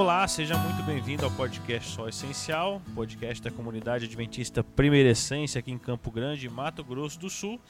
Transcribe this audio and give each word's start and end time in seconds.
Olá, 0.00 0.26
seja 0.26 0.56
muito 0.56 0.82
bem-vindo 0.82 1.26
ao 1.26 1.30
podcast 1.30 1.90
Só 1.90 2.08
Essencial, 2.08 2.80
podcast 2.94 3.42
da 3.42 3.50
comunidade 3.50 4.06
adventista 4.06 4.64
Primeira 4.64 5.10
Essência 5.10 5.58
aqui 5.58 5.70
em 5.70 5.76
Campo 5.76 6.10
Grande, 6.10 6.48
Mato 6.48 6.82
Grosso 6.82 7.20
do 7.20 7.28
Sul. 7.28 7.60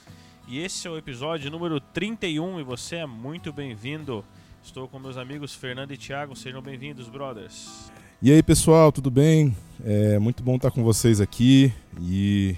E 0.46 0.60
esse 0.60 0.86
é 0.86 0.90
o 0.90 0.96
episódio 0.96 1.50
número 1.50 1.80
31 1.80 2.60
e 2.60 2.62
você 2.62 2.96
é 2.98 3.04
muito 3.06 3.52
bem-vindo. 3.52 4.24
Estou 4.62 4.86
com 4.86 5.00
meus 5.00 5.16
amigos 5.16 5.56
Fernando 5.56 5.90
e 5.90 5.96
Thiago, 5.96 6.36
sejam 6.36 6.62
bem-vindos, 6.62 7.08
brothers. 7.08 7.90
E 8.22 8.30
aí, 8.30 8.44
pessoal, 8.44 8.92
tudo 8.92 9.10
bem? 9.10 9.54
É 9.84 10.16
muito 10.20 10.40
bom 10.40 10.54
estar 10.54 10.70
com 10.70 10.84
vocês 10.84 11.20
aqui 11.20 11.72
e 12.00 12.54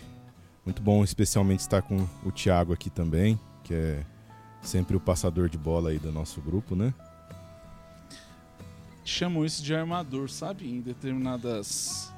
muito 0.67 0.83
bom 0.83 1.03
especialmente 1.03 1.61
estar 1.61 1.81
com 1.81 2.07
o 2.23 2.31
Thiago 2.31 2.75
aqui 2.75 2.91
também, 2.91 3.41
que 3.65 3.73
é 3.73 4.05
sempre 4.61 4.95
o 4.99 5.01
passador 5.01 5.49
de 5.49 5.57
bola 5.57 5.89
aí 5.89 5.99
do 5.99 6.13
nosso 6.13 6.43
grupo, 6.43 6.77
né? 6.77 6.93
Chamam 9.05 9.45
isso 9.45 9.63
de 9.63 9.75
armador, 9.75 10.29
sabe? 10.29 10.69
Em 10.69 10.81
determinadas 10.81 12.13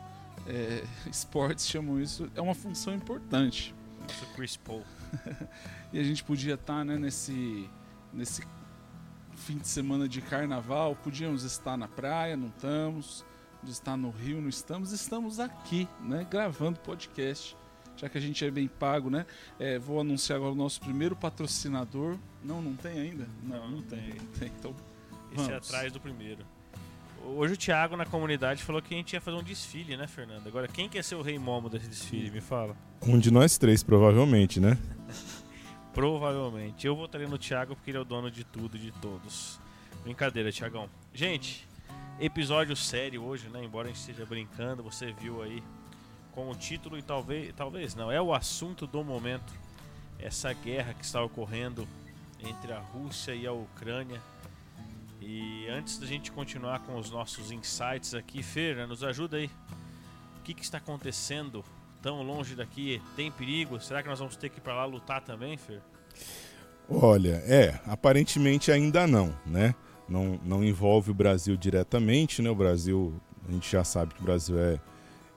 é, 0.47 0.85
esportes 1.11 1.67
chamam 1.67 2.01
isso. 2.01 2.31
É 2.35 2.41
uma 2.41 2.55
função 2.55 2.95
importante. 2.95 3.75
Nosso 4.01 4.27
Chris 4.35 4.57
Paul. 4.57 4.83
e 5.93 5.99
a 5.99 6.03
gente 6.03 6.23
podia 6.23 6.55
estar 6.55 6.79
tá, 6.79 6.85
né, 6.85 6.99
nesse, 6.99 7.69
nesse 8.13 8.43
fim 9.35 9.59
de 9.59 9.69
semana 9.69 10.09
de 10.09 10.21
carnaval, 10.21 10.97
podíamos 10.97 11.43
estar 11.43 11.77
na 11.77 11.89
praia, 11.89 12.37
não 12.37 12.49
estamos. 12.49 13.25
Podíamos 13.61 13.79
estar 13.79 13.97
no 13.97 14.11
Rio, 14.11 14.41
não 14.43 14.49
estamos. 14.49 14.93
Estamos 14.93 15.41
aqui, 15.41 15.89
né, 16.01 16.27
gravando 16.31 16.79
podcast. 16.81 17.57
Já 17.97 18.09
que 18.09 18.19
a 18.19 18.21
gente 18.21 18.45
é 18.45 18.51
bem 18.51 18.67
pago, 18.67 19.09
né? 19.09 19.25
É, 19.59 19.79
vou 19.79 20.01
anunciar 20.01 20.37
agora 20.37 20.53
o 20.53 20.57
nosso 20.57 20.81
primeiro 20.81 21.15
patrocinador. 21.15 22.19
Não, 22.43 22.61
não 22.61 22.75
tem 22.75 22.99
ainda? 22.99 23.29
Não, 23.43 23.57
não, 23.57 23.71
não 23.77 23.83
tem. 23.83 24.11
tem. 24.39 24.49
Então, 24.59 24.75
Esse 25.33 25.53
é 25.53 25.57
atrás 25.57 25.93
do 25.93 26.01
primeiro. 26.01 26.45
Hoje 27.27 27.55
o 27.55 27.57
Thiago 27.57 27.97
na 27.97 28.05
comunidade 28.05 28.63
falou 28.63 28.83
que 28.83 28.93
a 28.93 28.97
gente 28.99 29.15
ia 29.15 29.21
fazer 29.21 29.37
um 29.39 29.43
desfile, 29.43 29.97
né, 29.97 30.07
Fernando? 30.07 30.47
Agora, 30.47 30.69
quem 30.69 30.91
quer 30.91 31.03
ser 31.03 31.15
o 31.15 31.23
rei 31.23 31.39
momo 31.39 31.71
desse 31.71 31.89
desfile? 31.89 32.31
Me 32.31 32.41
fala. 32.41 32.77
Um 33.01 33.19
de 33.19 33.31
nós 33.31 33.57
três, 33.57 33.83
provavelmente, 33.83 34.61
né? 34.61 34.77
provavelmente. 35.95 36.87
Eu 36.87 36.95
votaria 36.95 37.27
no 37.27 37.39
Thiago 37.39 37.75
porque 37.75 37.91
ele 37.91 37.99
é 37.99 38.01
o 38.01 38.05
dono 38.05 38.31
de 38.31 38.45
tudo 38.45 38.77
e 38.77 38.81
de 38.81 38.93
todos. 38.93 39.59
Brincadeira, 40.03 40.53
Thiagão. 40.53 40.89
Gente, 41.15 41.67
episódio 42.21 42.77
sério 42.77 43.23
hoje, 43.23 43.49
né? 43.49 43.65
Embora 43.65 43.89
a 43.89 43.91
gente 43.91 44.01
esteja 44.01 44.27
brincando, 44.27 44.83
você 44.83 45.11
viu 45.13 45.43
aí 45.43 45.63
com 46.33 46.51
o 46.51 46.55
título 46.55 46.99
e 46.99 47.03
talvez, 47.03 47.55
talvez 47.57 47.95
não, 47.95 48.13
é 48.13 48.21
o 48.21 48.35
assunto 48.35 48.87
do 48.87 49.03
momento. 49.03 49.53
Essa 50.19 50.53
guerra 50.53 50.93
que 50.93 51.05
está 51.05 51.23
ocorrendo 51.23 51.89
entre 52.39 52.71
a 52.73 52.79
Rússia 52.79 53.35
e 53.35 53.47
a 53.47 53.53
Ucrânia 53.53 54.21
e 55.21 55.67
antes 55.69 55.99
da 55.99 56.07
gente 56.07 56.31
continuar 56.33 56.81
com 56.81 56.97
os 56.99 57.11
nossos 57.11 57.51
insights 57.51 58.15
aqui, 58.15 58.43
Fer, 58.43 58.87
nos 58.87 59.03
ajuda 59.03 59.37
aí. 59.37 59.51
O 60.39 60.43
que, 60.43 60.55
que 60.55 60.63
está 60.63 60.79
acontecendo 60.79 61.65
tão 62.03 62.23
longe 62.23 62.55
daqui? 62.55 63.01
Tem 63.17 63.31
perigo? 63.31 63.81
Será 63.81 64.03
que 64.03 64.09
nós 64.09 64.19
vamos 64.19 64.37
ter 64.37 64.51
que 64.51 64.59
ir 64.59 64.61
para 64.61 64.75
lá 64.75 64.85
lutar 64.85 65.23
também, 65.23 65.57
Fer? 65.57 65.81
Olha, 66.89 67.43
é, 67.47 67.81
aparentemente 67.87 68.71
ainda 68.71 69.07
não, 69.07 69.35
né? 69.47 69.75
Não, 70.07 70.39
não 70.45 70.63
envolve 70.63 71.11
o 71.11 71.15
Brasil 71.15 71.57
diretamente, 71.57 72.43
né? 72.43 72.51
O 72.51 72.55
Brasil, 72.55 73.19
a 73.49 73.53
gente 73.53 73.71
já 73.71 73.83
sabe 73.83 74.15
que 74.15 74.21
o 74.21 74.25
Brasil 74.25 74.59
é, 74.59 74.79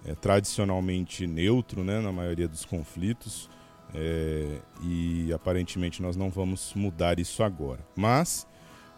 é 0.05 0.15
tradicionalmente 0.15 1.25
neutro, 1.25 1.83
né? 1.83 2.01
Na 2.01 2.11
maioria 2.11 2.47
dos 2.47 2.65
conflitos. 2.65 3.49
É, 3.93 4.59
e 4.83 5.31
aparentemente 5.33 6.01
nós 6.01 6.15
não 6.15 6.29
vamos 6.29 6.73
mudar 6.73 7.19
isso 7.19 7.41
agora. 7.43 7.85
Mas 7.95 8.46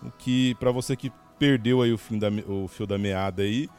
o 0.03 0.11
que 0.11 0.55
para 0.55 0.71
você 0.71 0.95
que 0.95 1.11
perdeu 1.37 1.81
aí 1.81 1.93
o, 1.93 1.97
fim 1.97 2.19
da, 2.19 2.27
o 2.47 2.67
fio 2.67 2.85
da 2.85 2.97
meada 2.97 3.41
aí, 3.41 3.69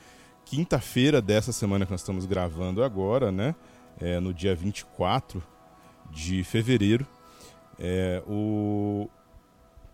quinta-feira 0.45 1.21
dessa 1.21 1.53
semana 1.53 1.85
que 1.85 1.93
nós 1.93 2.01
estamos 2.01 2.27
gravando 2.27 2.83
agora, 2.83 3.31
né? 3.31 3.55
É, 4.01 4.19
no 4.19 4.33
dia 4.33 4.55
24 4.55 5.43
de 6.11 6.43
fevereiro, 6.43 7.07
é, 7.79 8.23
o 8.27 9.09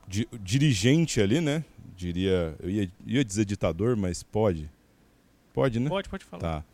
di, 0.07 0.29
dirigente 0.41 1.21
ali, 1.21 1.41
né? 1.41 1.65
Diria, 1.97 2.55
eu 2.61 2.71
ia, 2.71 2.91
ia 3.05 3.25
dizer 3.25 3.45
ditador, 3.45 3.97
mas 3.97 4.23
pode? 4.23 4.71
Pode, 5.53 5.81
né? 5.81 5.89
Pode, 5.89 6.09
pode 6.09 6.25
falar. 6.25 6.41
Tá. 6.41 6.65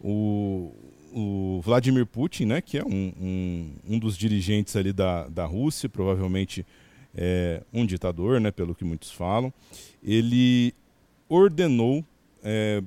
O, 0.00 0.72
o 1.12 1.60
Vladimir 1.62 2.06
Putin, 2.06 2.46
né? 2.46 2.60
Que 2.60 2.78
é 2.78 2.84
um, 2.84 3.12
um, 3.20 3.74
um 3.88 3.98
dos 3.98 4.16
dirigentes 4.16 4.74
ali 4.76 4.92
da, 4.92 5.28
da 5.28 5.44
Rússia, 5.44 5.88
provavelmente 5.88 6.64
é, 7.14 7.62
um 7.72 7.84
ditador, 7.84 8.40
né, 8.40 8.50
pelo 8.50 8.74
que 8.74 8.84
muitos 8.84 9.10
falam, 9.10 9.52
ele 10.02 10.74
ordenou 11.28 12.04
é, 12.42 12.82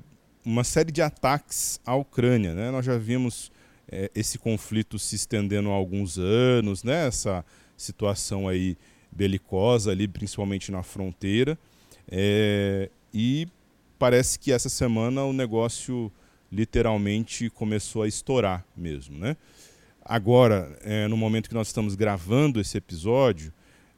uma 0.46 0.64
série 0.64 0.92
de 0.92 1.02
ataques 1.02 1.80
à 1.86 1.96
Ucrânia. 1.96 2.54
Né? 2.54 2.72
Nós 2.72 2.86
já 2.86 2.98
vimos 2.98 3.52
é, 3.92 4.12
esse 4.14 4.38
conflito 4.38 5.00
se 5.00 5.16
estendendo 5.16 5.70
há 5.70 5.74
alguns 5.74 6.18
anos, 6.18 6.84
né? 6.84 7.08
essa 7.08 7.44
situação 7.76 8.48
aí 8.48 8.78
belicosa 9.12 9.92
ali, 9.92 10.08
principalmente 10.08 10.72
na 10.72 10.84
fronteira. 10.84 11.58
É, 12.10 12.90
e 13.14 13.48
parece 13.98 14.38
que 14.38 14.52
essa 14.52 14.70
semana 14.70 15.24
o 15.24 15.34
negócio 15.34 16.12
literalmente 16.52 17.50
começou 17.50 18.04
a 18.04 18.08
estourar 18.08 18.64
mesmo. 18.76 19.18
Né? 19.18 19.36
Agora, 20.04 20.78
é, 20.84 21.08
no 21.08 21.18
momento 21.18 21.50
que 21.50 21.56
nós 21.56 21.68
estamos 21.68 21.96
gravando 21.96 22.60
esse 22.60 22.78
episódio, 22.78 23.52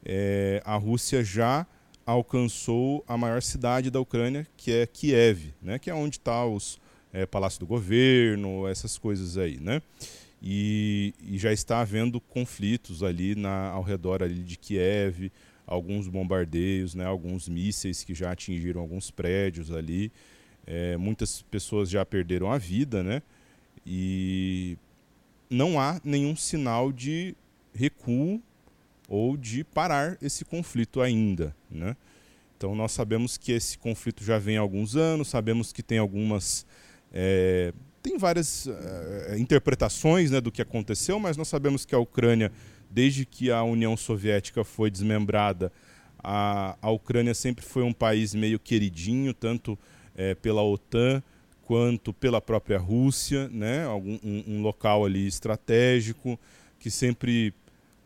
é, 0.08 0.62
a 0.64 0.74
Rússia 0.76 1.22
já 1.22 1.66
alcançou 2.06 3.04
a 3.06 3.18
maior 3.18 3.42
cidade 3.42 3.90
da 3.90 4.00
Ucrânia, 4.00 4.46
que 4.56 4.72
é 4.72 4.86
Kiev, 4.86 5.52
né? 5.60 5.78
que 5.78 5.90
é 5.90 5.94
onde 5.94 6.16
está 6.16 6.46
os 6.46 6.80
é, 7.12 7.26
Palácio 7.26 7.60
do 7.60 7.66
Governo, 7.66 8.66
essas 8.66 8.96
coisas 8.96 9.36
aí. 9.36 9.60
Né? 9.60 9.82
E, 10.42 11.12
e 11.20 11.36
já 11.36 11.52
está 11.52 11.80
havendo 11.80 12.18
conflitos 12.18 13.02
ali 13.02 13.34
na, 13.34 13.68
ao 13.68 13.82
redor 13.82 14.22
ali 14.22 14.42
de 14.42 14.56
Kiev, 14.56 15.30
alguns 15.66 16.08
bombardeios, 16.08 16.94
né? 16.94 17.04
alguns 17.04 17.46
mísseis 17.46 18.02
que 18.02 18.14
já 18.14 18.32
atingiram 18.32 18.80
alguns 18.80 19.10
prédios 19.10 19.70
ali. 19.70 20.10
É, 20.66 20.96
muitas 20.96 21.42
pessoas 21.42 21.90
já 21.90 22.04
perderam 22.06 22.50
a 22.50 22.56
vida, 22.56 23.02
né? 23.02 23.22
E 23.86 24.76
não 25.48 25.80
há 25.80 25.98
nenhum 26.04 26.36
sinal 26.36 26.92
de 26.92 27.34
recuo 27.74 28.42
ou 29.08 29.36
de 29.36 29.64
parar 29.64 30.18
esse 30.20 30.44
conflito 30.44 31.00
ainda. 31.00 31.56
Né? 31.70 31.96
Então 32.56 32.74
nós 32.74 32.92
sabemos 32.92 33.38
que 33.38 33.52
esse 33.52 33.78
conflito 33.78 34.22
já 34.22 34.38
vem 34.38 34.58
há 34.58 34.60
alguns 34.60 34.94
anos, 34.94 35.28
sabemos 35.28 35.72
que 35.72 35.82
tem 35.82 35.98
algumas. 35.98 36.66
É, 37.12 37.72
tem 38.02 38.18
várias 38.18 38.66
é, 38.66 39.36
interpretações 39.38 40.30
né, 40.30 40.40
do 40.40 40.52
que 40.52 40.60
aconteceu, 40.60 41.18
mas 41.18 41.36
nós 41.36 41.48
sabemos 41.48 41.84
que 41.84 41.94
a 41.94 41.98
Ucrânia, 41.98 42.52
desde 42.90 43.24
que 43.24 43.50
a 43.50 43.62
União 43.62 43.96
Soviética 43.96 44.62
foi 44.62 44.90
desmembrada, 44.90 45.72
a, 46.22 46.76
a 46.82 46.90
Ucrânia 46.90 47.34
sempre 47.34 47.64
foi 47.64 47.82
um 47.82 47.92
país 47.92 48.34
meio 48.34 48.58
queridinho, 48.58 49.32
tanto 49.32 49.78
é, 50.14 50.34
pela 50.34 50.62
OTAN 50.62 51.22
quanto 51.62 52.12
pela 52.12 52.40
própria 52.40 52.78
Rússia, 52.78 53.48
né? 53.48 53.84
Algum, 53.84 54.18
um, 54.24 54.44
um 54.48 54.62
local 54.62 55.04
ali 55.04 55.26
estratégico 55.26 56.38
que 56.80 56.90
sempre 56.90 57.52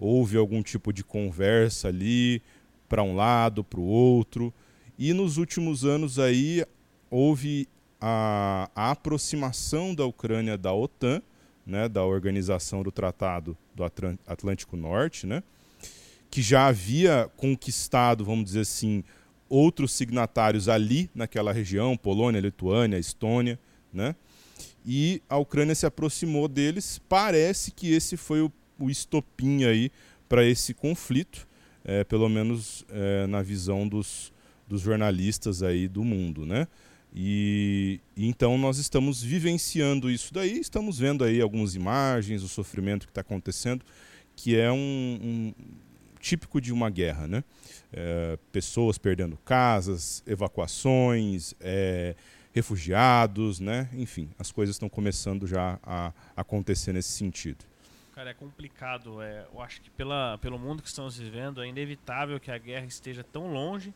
houve 0.03 0.37
algum 0.37 0.63
tipo 0.63 0.93
de 0.93 1.05
conversa 1.05 1.87
ali 1.87 2.43
para 2.89 3.05
um 3.05 3.15
lado, 3.15 3.63
para 3.63 3.79
o 3.79 3.85
outro. 3.85 4.53
E 4.99 5.13
nos 5.13 5.37
últimos 5.37 5.85
anos 5.85 6.19
aí 6.19 6.65
houve 7.09 7.69
a, 8.01 8.69
a, 8.75 8.91
aproximação 8.91 9.95
da 9.95 10.05
Ucrânia 10.05 10.59
da 10.59 10.73
OTAN, 10.73 11.23
né, 11.65 11.89
da 11.89 12.05
Organização 12.05 12.83
do 12.83 12.91
Tratado 12.91 13.57
do 13.75 13.85
Atlântico 14.27 14.77
Norte, 14.77 15.25
né, 15.25 15.43
que 16.29 16.43
já 16.43 16.67
havia 16.67 17.31
conquistado, 17.37 18.25
vamos 18.25 18.47
dizer 18.47 18.61
assim, 18.61 19.05
outros 19.49 19.93
signatários 19.93 20.69
ali 20.69 21.09
naquela 21.15 21.53
região, 21.53 21.97
Polônia, 21.97 22.41
Lituânia, 22.41 22.99
Estônia, 22.99 23.59
né? 23.93 24.17
E 24.85 25.23
a 25.29 25.37
Ucrânia 25.37 25.75
se 25.75 25.87
aproximou 25.87 26.49
deles. 26.49 27.01
Parece 27.09 27.71
que 27.71 27.93
esse 27.93 28.17
foi 28.17 28.41
o 28.41 28.51
o 28.83 28.91
estopim 28.91 29.65
aí 29.65 29.91
para 30.29 30.45
esse 30.45 30.75
conflito, 30.75 31.47
é, 31.85 32.05
pelo 32.05 32.29
menos 32.29 32.85
é, 32.89 33.27
na 33.27 33.43
visão 33.43 33.87
dos, 33.87 34.33
dos 34.67 34.81
jornalistas 34.81 35.63
aí 35.63 35.89
do 35.89 36.03
mundo, 36.03 36.47
né? 36.47 36.67
E, 37.15 38.01
então 38.17 38.57
nós 38.57 38.79
estamos 38.79 39.23
vivenciando 39.23 40.11
isso 40.11 40.33
daí, 40.33 40.59
estamos 40.59 40.99
vendo 40.99 41.23
aí 41.23 41.41
algumas 41.41 41.75
imagens, 41.75 42.43
o 42.43 42.49
sofrimento 42.49 43.07
que 43.07 43.11
está 43.11 43.21
acontecendo, 43.21 43.85
que 44.35 44.57
é 44.57 44.73
um, 44.73 45.19
um, 45.23 45.55
típico 46.19 46.61
de 46.61 46.73
uma 46.73 46.89
guerra, 46.89 47.29
né? 47.29 47.45
É, 47.93 48.39
pessoas 48.51 48.97
perdendo 48.97 49.37
casas, 49.45 50.23
evacuações, 50.27 51.55
é, 51.61 52.15
refugiados, 52.55 53.61
né? 53.61 53.89
Enfim, 53.93 54.31
as 54.39 54.51
coisas 54.51 54.77
estão 54.77 54.89
começando 54.89 55.47
já 55.47 55.79
a 55.83 56.13
acontecer 56.35 56.93
nesse 56.93 57.11
sentido. 57.11 57.72
Cara, 58.15 58.31
é 58.31 58.35
complicado. 58.35 59.23
É, 59.23 59.47
eu 59.53 59.61
acho 59.61 59.81
que 59.81 59.91
pela, 59.91 60.37
pelo 60.39 60.59
mundo 60.59 60.83
que 60.83 60.89
estamos 60.89 61.17
vivendo, 61.17 61.63
é 61.63 61.67
inevitável 61.67 62.39
que 62.39 62.51
a 62.51 62.59
guerra 62.59 62.85
esteja 62.85 63.25
tão 63.25 63.51
longe, 63.51 63.95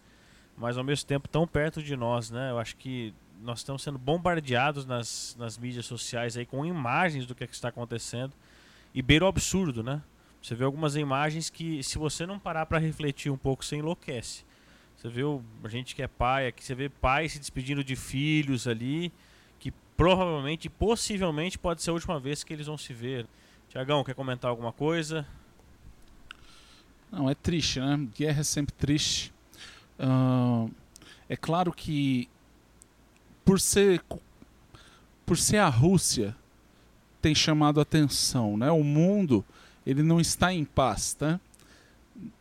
mas 0.57 0.79
ao 0.79 0.85
mesmo 0.85 1.07
tempo 1.07 1.29
tão 1.29 1.47
perto 1.47 1.83
de 1.83 1.95
nós, 1.95 2.31
né? 2.31 2.51
Eu 2.51 2.59
acho 2.59 2.77
que 2.77 3.13
nós 3.43 3.59
estamos 3.59 3.83
sendo 3.83 3.99
bombardeados 3.99 4.87
nas, 4.87 5.37
nas 5.39 5.59
mídias 5.59 5.85
sociais 5.85 6.35
aí 6.37 6.47
com 6.47 6.65
imagens 6.65 7.27
do 7.27 7.35
que, 7.35 7.45
é 7.45 7.47
que 7.47 7.55
está 7.55 7.69
acontecendo 7.69 8.33
e 8.95 9.03
beira 9.03 9.27
o 9.27 9.29
absurdo, 9.29 9.83
né? 9.83 10.03
Você 10.41 10.55
vê 10.55 10.65
algumas 10.65 10.97
imagens 10.97 11.51
que, 11.51 11.83
se 11.83 11.99
você 11.99 12.25
não 12.25 12.39
parar 12.39 12.65
para 12.65 12.79
refletir 12.79 13.31
um 13.31 13.37
pouco, 13.37 13.63
você 13.63 13.77
enlouquece. 13.77 14.45
Você 14.97 15.11
vê 15.11 15.23
a 15.63 15.69
gente 15.69 15.95
que 15.95 16.03
é 16.03 16.09
pai 16.09 16.47
aqui, 16.47 16.65
você 16.65 16.75
vê 16.75 16.89
pais 16.89 17.33
se 17.33 17.39
despedindo 17.39 17.85
de 17.85 17.95
filhos 17.95 18.67
ali, 18.67 19.13
que 19.59 19.71
provavelmente, 19.95 20.71
possivelmente, 20.71 21.59
pode 21.59 21.83
ser 21.83 21.91
a 21.91 21.93
última 21.93 22.19
vez 22.19 22.43
que 22.43 22.55
eles 22.55 22.67
vão 22.67 22.79
se 22.79 22.95
ver. 22.95 23.27
Tiagão, 23.69 24.05
quer 24.05 24.15
comentar 24.15 24.51
alguma 24.51 24.73
coisa? 24.73 25.27
Não, 27.11 27.29
é 27.29 27.35
triste, 27.35 27.81
né? 27.81 28.09
Guerra 28.17 28.41
é 28.41 28.45
sempre 28.45 28.75
triste. 28.75 29.33
Uh, 29.99 30.71
é 31.29 31.37
claro 31.37 31.73
que 31.73 32.29
por 33.45 33.59
ser 33.61 34.03
por 35.25 35.37
ser 35.37 35.59
a 35.59 35.69
Rússia 35.69 36.37
tem 37.21 37.35
chamado 37.35 37.81
atenção, 37.81 38.57
né? 38.57 38.71
O 38.71 38.85
mundo 38.85 39.45
ele 39.85 40.03
não 40.03 40.21
está 40.21 40.53
em 40.53 40.65
paz, 40.65 41.15
tá? 41.15 41.41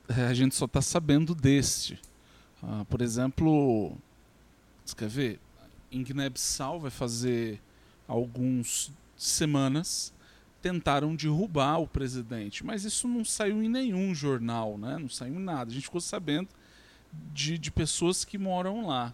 A 0.07 0.33
gente 0.33 0.55
só 0.55 0.65
está 0.65 0.81
sabendo 0.81 1.33
deste. 1.33 1.99
Uh, 2.61 2.85
por 2.85 3.01
exemplo, 3.01 3.97
você 4.83 4.95
quer 4.95 5.09
ver? 5.09 5.39
Em 5.91 6.03
Guiné-Bissau 6.03 6.79
vai 6.79 6.91
fazer 6.91 7.61
alguns 8.07 8.91
semanas 9.17 10.13
tentaram 10.65 11.15
derrubar 11.15 11.77
o 11.77 11.85
presidente, 11.85 12.65
mas 12.65 12.85
isso 12.85 13.07
não 13.07 13.23
saiu 13.23 13.61
em 13.61 13.69
nenhum 13.69 14.15
jornal, 14.15 14.79
né? 14.79 14.97
Não 14.97 15.07
saiu 15.07 15.35
em 15.35 15.39
nada. 15.39 15.69
A 15.69 15.73
gente 15.75 15.83
ficou 15.83 16.01
sabendo 16.01 16.49
de, 17.31 17.59
de 17.59 17.69
pessoas 17.69 18.25
que 18.25 18.35
moram 18.35 18.87
lá, 18.87 19.13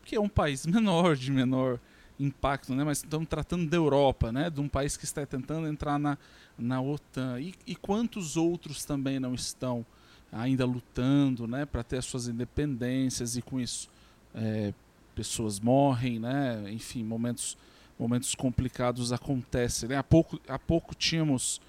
porque 0.00 0.16
é 0.16 0.20
um 0.20 0.28
país 0.28 0.64
menor, 0.64 1.16
de 1.16 1.30
menor 1.30 1.78
impacto, 2.18 2.74
né? 2.74 2.82
Mas 2.82 2.98
estamos 3.04 3.28
tratando 3.28 3.68
da 3.68 3.76
Europa, 3.76 4.32
né? 4.32 4.48
De 4.48 4.58
um 4.58 4.70
país 4.70 4.96
que 4.96 5.04
está 5.04 5.26
tentando 5.26 5.68
entrar 5.68 5.98
na, 5.98 6.16
na 6.56 6.80
OTAN 6.80 7.38
e, 7.38 7.54
e 7.66 7.76
quantos 7.76 8.38
outros 8.38 8.82
também 8.82 9.20
não 9.20 9.34
estão 9.34 9.84
ainda 10.32 10.64
lutando, 10.64 11.46
né? 11.46 11.66
Para 11.66 11.82
ter 11.82 11.98
as 11.98 12.06
suas 12.06 12.26
independências 12.26 13.36
e 13.36 13.42
com 13.42 13.60
isso 13.60 13.90
é, 14.34 14.72
pessoas 15.14 15.60
morrem, 15.60 16.18
né? 16.18 16.72
Enfim, 16.72 17.04
momentos 17.04 17.54
momentos 18.00 18.34
complicados 18.34 19.12
acontecem. 19.12 19.90
Né? 19.90 19.96
Há, 19.96 20.02
pouco, 20.02 20.40
há 20.48 20.58
pouco 20.58 20.94
tínhamos 20.94 21.60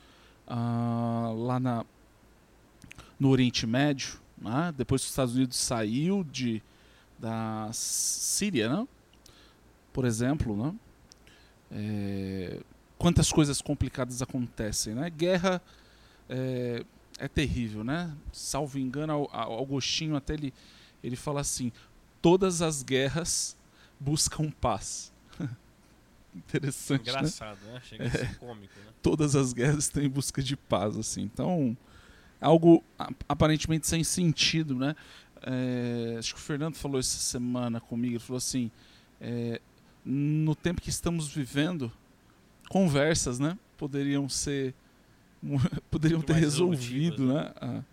uh, 0.47 1.35
lá 1.35 1.59
na, 1.59 1.85
no 3.19 3.29
Oriente 3.29 3.67
Médio, 3.67 4.17
né? 4.37 4.73
depois 4.77 5.01
que 5.01 5.07
os 5.07 5.11
Estados 5.11 5.35
Unidos 5.35 5.57
saiu 5.57 6.23
de, 6.23 6.63
da 7.19 7.69
Síria, 7.73 8.69
né? 8.69 8.87
por 9.91 10.05
exemplo, 10.05 10.55
né? 10.55 10.73
É, 11.73 12.61
quantas 12.97 13.31
coisas 13.31 13.61
complicadas 13.61 14.21
acontecem. 14.21 14.93
Né? 14.93 15.09
Guerra 15.09 15.61
é, 16.29 16.85
é 17.17 17.27
terrível, 17.27 17.83
né? 17.83 18.15
Salvo 18.31 18.79
engano, 18.79 19.27
Augustinho 19.31 20.15
até 20.15 20.33
ele, 20.33 20.53
ele 21.03 21.15
fala 21.17 21.41
assim: 21.41 21.73
todas 22.21 22.61
as 22.61 22.83
guerras 22.83 23.57
buscam 23.99 24.49
paz 24.49 25.11
interessante. 26.35 27.05
Né? 27.05 27.11
Engraçado, 27.11 27.59
né? 27.65 27.73
né? 27.73 27.81
Chega 27.83 28.05
a 28.05 28.09
ser 28.09 28.25
é, 28.25 28.33
cômico, 28.35 28.79
né? 28.79 28.91
Todas 29.01 29.35
as 29.35 29.53
guerras 29.53 29.85
estão 29.85 30.01
em 30.01 30.09
busca 30.09 30.41
de 30.41 30.55
paz, 30.55 30.97
assim. 30.97 31.21
Então, 31.21 31.75
algo 32.39 32.83
aparentemente 33.27 33.87
sem 33.87 34.03
sentido, 34.03 34.75
né? 34.75 34.95
É, 35.43 36.17
acho 36.19 36.33
que 36.33 36.39
o 36.39 36.43
Fernando 36.43 36.75
falou 36.75 36.99
essa 36.99 37.17
semana 37.17 37.81
comigo, 37.81 38.13
ele 38.13 38.19
falou 38.19 38.37
assim, 38.37 38.69
é, 39.19 39.59
no 40.05 40.55
tempo 40.55 40.81
que 40.81 40.89
estamos 40.89 41.27
vivendo, 41.27 41.91
conversas, 42.69 43.39
né? 43.39 43.57
Poderiam 43.77 44.29
ser, 44.29 44.73
poderiam 45.89 46.19
Muito 46.19 46.27
ter 46.27 46.39
resolvido, 46.39 47.25
né? 47.25 47.43
né? 47.43 47.53
Ah. 47.59 47.83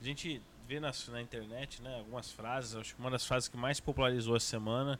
A 0.00 0.04
gente 0.04 0.40
vê 0.66 0.80
na, 0.80 0.92
na 1.10 1.20
internet, 1.20 1.82
né? 1.82 1.98
Algumas 1.98 2.30
frases, 2.30 2.74
acho 2.74 2.94
que 2.94 3.00
uma 3.00 3.10
das 3.10 3.26
frases 3.26 3.48
que 3.48 3.56
mais 3.56 3.80
popularizou 3.80 4.36
essa 4.36 4.46
semana 4.46 4.98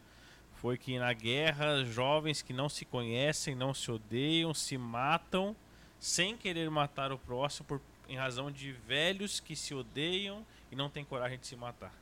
foi 0.64 0.78
que 0.78 0.98
na 0.98 1.12
guerra 1.12 1.84
jovens 1.84 2.40
que 2.40 2.54
não 2.54 2.70
se 2.70 2.86
conhecem, 2.86 3.54
não 3.54 3.74
se 3.74 3.90
odeiam, 3.90 4.54
se 4.54 4.78
matam 4.78 5.54
sem 6.00 6.38
querer 6.38 6.70
matar 6.70 7.12
o 7.12 7.18
próximo 7.18 7.66
por, 7.68 7.82
em 8.08 8.16
razão 8.16 8.50
de 8.50 8.72
velhos 8.72 9.40
que 9.40 9.54
se 9.54 9.74
odeiam 9.74 10.42
e 10.72 10.74
não 10.74 10.88
têm 10.88 11.04
coragem 11.04 11.38
de 11.38 11.46
se 11.46 11.54
matar. 11.54 11.92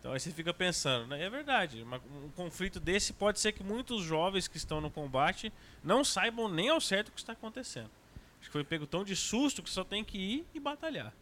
Então 0.00 0.12
aí 0.12 0.18
você 0.18 0.32
fica 0.32 0.52
pensando, 0.52 1.06
né? 1.06 1.22
é 1.22 1.30
verdade, 1.30 1.84
uma, 1.84 1.98
um 1.98 2.30
conflito 2.30 2.80
desse 2.80 3.12
pode 3.12 3.38
ser 3.38 3.52
que 3.52 3.62
muitos 3.62 4.02
jovens 4.02 4.48
que 4.48 4.56
estão 4.56 4.80
no 4.80 4.90
combate 4.90 5.52
não 5.80 6.02
saibam 6.02 6.48
nem 6.48 6.70
ao 6.70 6.80
certo 6.80 7.10
o 7.10 7.12
que 7.12 7.20
está 7.20 7.32
acontecendo. 7.32 7.92
Acho 8.40 8.48
que 8.48 8.52
foi 8.52 8.64
pego 8.64 8.88
tão 8.88 9.04
de 9.04 9.14
susto 9.14 9.62
que 9.62 9.70
só 9.70 9.84
tem 9.84 10.02
que 10.02 10.18
ir 10.18 10.46
e 10.52 10.58
batalhar. 10.58 11.14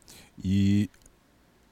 E 0.42 0.88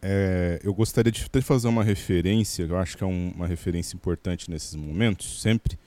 é, 0.03 0.61
eu 0.63 0.73
gostaria 0.73 1.13
de 1.13 1.29
fazer 1.43 1.69
uma 1.69 1.85
referência, 1.85 2.63
eu 2.63 2.77
acho 2.77 2.97
que 2.97 3.05
é 3.05 3.07
um, 3.07 3.33
uma 3.35 3.47
referência 3.47 3.95
importante 3.95 4.51
nesses 4.51 4.75
momentos, 4.75 5.41
sempre. 5.43 5.79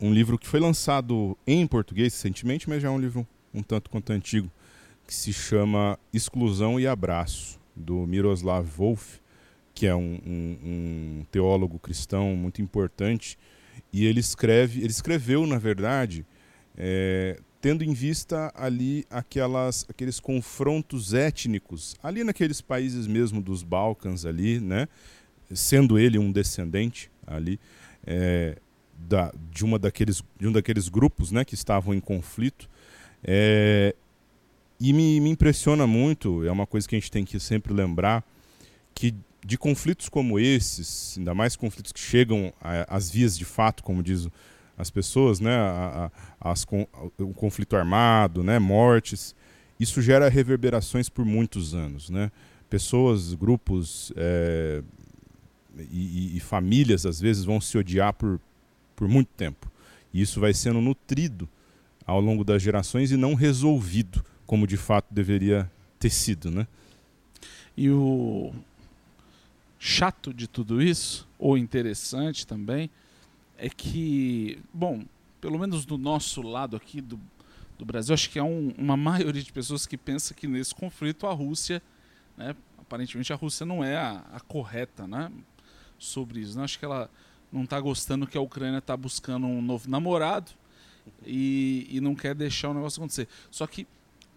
Um 0.00 0.12
livro 0.12 0.38
que 0.38 0.46
foi 0.46 0.60
lançado 0.60 1.36
em 1.46 1.66
português 1.66 2.14
recentemente, 2.14 2.68
mas 2.68 2.82
já 2.82 2.88
é 2.88 2.90
um 2.90 2.98
livro 2.98 3.26
um 3.52 3.62
tanto 3.62 3.88
quanto 3.88 4.12
antigo, 4.12 4.50
que 5.06 5.14
se 5.14 5.32
chama 5.32 5.98
Exclusão 6.12 6.78
e 6.78 6.86
Abraço, 6.86 7.58
do 7.74 8.06
Miroslav 8.06 8.66
Wolf, 8.76 9.18
que 9.74 9.86
é 9.86 9.94
um, 9.94 10.18
um, 10.26 10.58
um 10.64 11.26
teólogo 11.30 11.78
cristão 11.78 12.34
muito 12.36 12.60
importante. 12.60 13.38
E 13.92 14.04
ele 14.04 14.20
escreve, 14.20 14.80
ele 14.80 14.88
escreveu, 14.88 15.46
na 15.46 15.58
verdade, 15.58 16.24
é, 16.76 17.38
tendo 17.66 17.82
em 17.82 17.92
vista 17.92 18.52
ali 18.54 19.04
aquelas, 19.10 19.84
aqueles 19.90 20.20
confrontos 20.20 21.12
étnicos, 21.12 21.96
ali 22.00 22.22
naqueles 22.22 22.60
países 22.60 23.08
mesmo 23.08 23.42
dos 23.42 23.64
Balcãs 23.64 24.24
ali, 24.24 24.60
né? 24.60 24.86
sendo 25.52 25.98
ele 25.98 26.16
um 26.16 26.30
descendente 26.30 27.10
ali 27.26 27.58
é, 28.06 28.56
da, 28.96 29.34
de, 29.50 29.64
uma 29.64 29.80
daqueles, 29.80 30.22
de 30.38 30.46
um 30.46 30.52
daqueles 30.52 30.88
grupos 30.88 31.32
né, 31.32 31.44
que 31.44 31.54
estavam 31.54 31.92
em 31.92 31.98
conflito. 31.98 32.70
É, 33.24 33.96
e 34.78 34.92
me, 34.92 35.18
me 35.18 35.30
impressiona 35.30 35.88
muito, 35.88 36.46
é 36.46 36.52
uma 36.52 36.68
coisa 36.68 36.88
que 36.88 36.94
a 36.94 37.00
gente 37.00 37.10
tem 37.10 37.24
que 37.24 37.40
sempre 37.40 37.72
lembrar, 37.72 38.24
que 38.94 39.12
de 39.44 39.58
conflitos 39.58 40.08
como 40.08 40.38
esses, 40.38 41.18
ainda 41.18 41.34
mais 41.34 41.56
conflitos 41.56 41.90
que 41.90 41.98
chegam 41.98 42.52
às 42.86 43.10
vias 43.10 43.36
de 43.36 43.44
fato, 43.44 43.82
como 43.82 44.04
diz 44.04 44.26
o 44.26 44.32
as 44.76 44.90
pessoas, 44.90 45.40
né, 45.40 45.54
a, 45.54 46.10
a, 46.40 46.52
as, 46.52 46.66
o 47.18 47.32
conflito 47.34 47.76
armado, 47.76 48.42
né, 48.42 48.58
mortes, 48.58 49.34
isso 49.78 50.00
gera 50.00 50.28
reverberações 50.28 51.08
por 51.08 51.24
muitos 51.24 51.74
anos, 51.74 52.08
né? 52.08 52.30
Pessoas, 52.68 53.34
grupos 53.34 54.12
é, 54.16 54.82
e, 55.90 56.36
e, 56.36 56.40
famílias 56.40 57.06
às 57.06 57.20
vezes 57.20 57.44
vão 57.44 57.60
se 57.60 57.76
odiar 57.76 58.12
por, 58.12 58.40
por 58.96 59.06
muito 59.06 59.28
tempo. 59.36 59.70
E 60.12 60.20
isso 60.22 60.40
vai 60.40 60.54
sendo 60.54 60.80
nutrido 60.80 61.48
ao 62.06 62.20
longo 62.20 62.42
das 62.42 62.62
gerações 62.62 63.12
e 63.12 63.16
não 63.16 63.34
resolvido 63.34 64.24
como 64.46 64.66
de 64.66 64.76
fato 64.76 65.12
deveria 65.12 65.70
ter 65.98 66.10
sido, 66.10 66.50
né? 66.50 66.66
E 67.76 67.90
o 67.90 68.54
chato 69.78 70.32
de 70.32 70.48
tudo 70.48 70.82
isso, 70.82 71.28
ou 71.38 71.58
interessante 71.58 72.46
também, 72.46 72.90
é 73.58 73.68
que, 73.68 74.62
bom, 74.72 75.04
pelo 75.40 75.58
menos 75.58 75.84
do 75.84 75.96
nosso 75.96 76.42
lado 76.42 76.76
aqui 76.76 77.00
do, 77.00 77.18
do 77.78 77.84
Brasil, 77.84 78.14
acho 78.14 78.30
que 78.30 78.38
há 78.38 78.44
um, 78.44 78.74
uma 78.76 78.96
maioria 78.98 79.42
de 79.42 79.52
pessoas 79.52 79.86
que 79.86 79.96
pensa 79.96 80.34
que 80.34 80.46
nesse 80.46 80.74
conflito 80.74 81.26
a 81.26 81.32
Rússia, 81.32 81.82
né, 82.36 82.54
aparentemente 82.78 83.32
a 83.32 83.36
Rússia 83.36 83.64
não 83.64 83.82
é 83.82 83.96
a, 83.96 84.24
a 84.32 84.40
correta 84.40 85.06
né, 85.06 85.30
sobre 85.98 86.40
isso. 86.40 86.56
Né? 86.56 86.64
Acho 86.64 86.78
que 86.78 86.84
ela 86.84 87.10
não 87.52 87.64
está 87.64 87.80
gostando 87.80 88.26
que 88.26 88.36
a 88.36 88.40
Ucrânia 88.40 88.78
está 88.78 88.96
buscando 88.96 89.46
um 89.46 89.62
novo 89.62 89.88
namorado 89.88 90.50
e, 91.24 91.86
e 91.90 92.00
não 92.00 92.14
quer 92.14 92.34
deixar 92.34 92.70
o 92.70 92.74
negócio 92.74 93.00
acontecer. 93.00 93.28
Só 93.50 93.66
que 93.66 93.86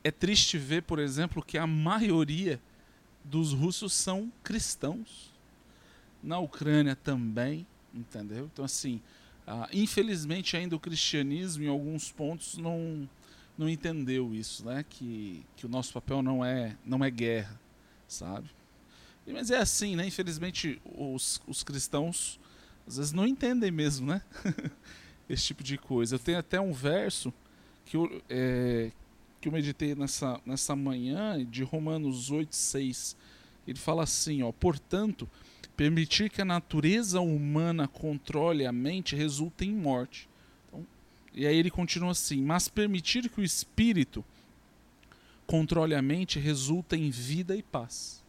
é 0.04 0.12
triste 0.12 0.58
ver, 0.58 0.84
por 0.84 1.00
exemplo, 1.00 1.44
que 1.44 1.58
a 1.58 1.68
maioria 1.68 2.60
dos 3.24 3.54
russos 3.54 3.94
são 3.94 4.32
cristãos. 4.44 5.34
Na 6.22 6.40
Ucrânia 6.40 6.96
também 6.96 7.66
entendeu? 7.94 8.50
Então, 8.52 8.64
assim, 8.66 9.02
uh, 9.48 9.68
infelizmente 9.74 10.56
ainda 10.56 10.76
o 10.76 10.80
cristianismo, 10.80 11.64
em 11.64 11.68
alguns 11.68 12.12
pontos, 12.12 12.58
não, 12.58 13.10
não 13.58 13.70
entendeu 13.70 14.34
isso, 14.34 14.66
né? 14.66 14.86
Que, 14.90 15.46
que 15.56 15.66
o 15.66 15.70
nosso 15.70 15.94
papel 15.94 16.22
não 16.22 16.44
é, 16.44 16.78
não 16.86 17.04
é 17.04 17.10
guerra, 17.10 17.60
sabe? 18.08 18.50
Mas 19.28 19.52
é 19.52 19.58
assim, 19.58 19.96
né? 19.96 20.08
Infelizmente, 20.08 20.82
os, 20.86 21.42
os 21.48 21.64
cristãos 21.64 22.40
às 22.88 22.98
vezes 22.98 23.12
não 23.12 23.28
entendem 23.28 23.70
mesmo, 23.70 24.08
né? 24.08 24.22
Esse 25.30 25.46
tipo 25.46 25.64
de 25.64 25.78
coisa. 25.78 26.16
Eu 26.16 26.20
tenho 26.20 26.40
até 26.40 26.60
um 26.60 26.74
verso 26.74 27.32
que 27.86 27.96
eu, 27.96 28.22
é, 28.28 28.92
que 29.40 29.48
eu 29.48 29.52
meditei 29.52 29.94
nessa, 29.94 30.42
nessa 30.44 30.76
manhã, 30.76 31.46
de 31.46 31.64
Romanos 31.64 32.32
8, 32.32 32.56
6. 32.56 33.16
Ele 33.68 33.78
fala 33.78 34.04
assim, 34.04 34.42
ó, 34.42 34.52
portanto, 34.52 35.30
Permitir 35.80 36.30
que 36.30 36.42
a 36.42 36.46
natureza 36.46 37.22
humana 37.22 37.88
controle 37.88 38.66
a 38.66 38.72
mente 38.72 39.16
resulta 39.16 39.64
em 39.64 39.74
morte. 39.74 40.28
Então, 40.68 40.86
e 41.34 41.48
aí 41.48 41.56
ele 41.56 41.72
continua 41.72 42.12
assim: 42.12 42.42
mas 42.42 42.68
permitir 42.68 43.30
que 43.30 43.40
o 43.40 43.44
espírito 43.46 44.22
controle 45.48 45.96
a 45.96 46.02
mente 46.02 46.38
resulta 46.38 46.98
em 46.98 47.10
vida 47.10 47.56
e 47.56 47.64
paz. 47.64 48.22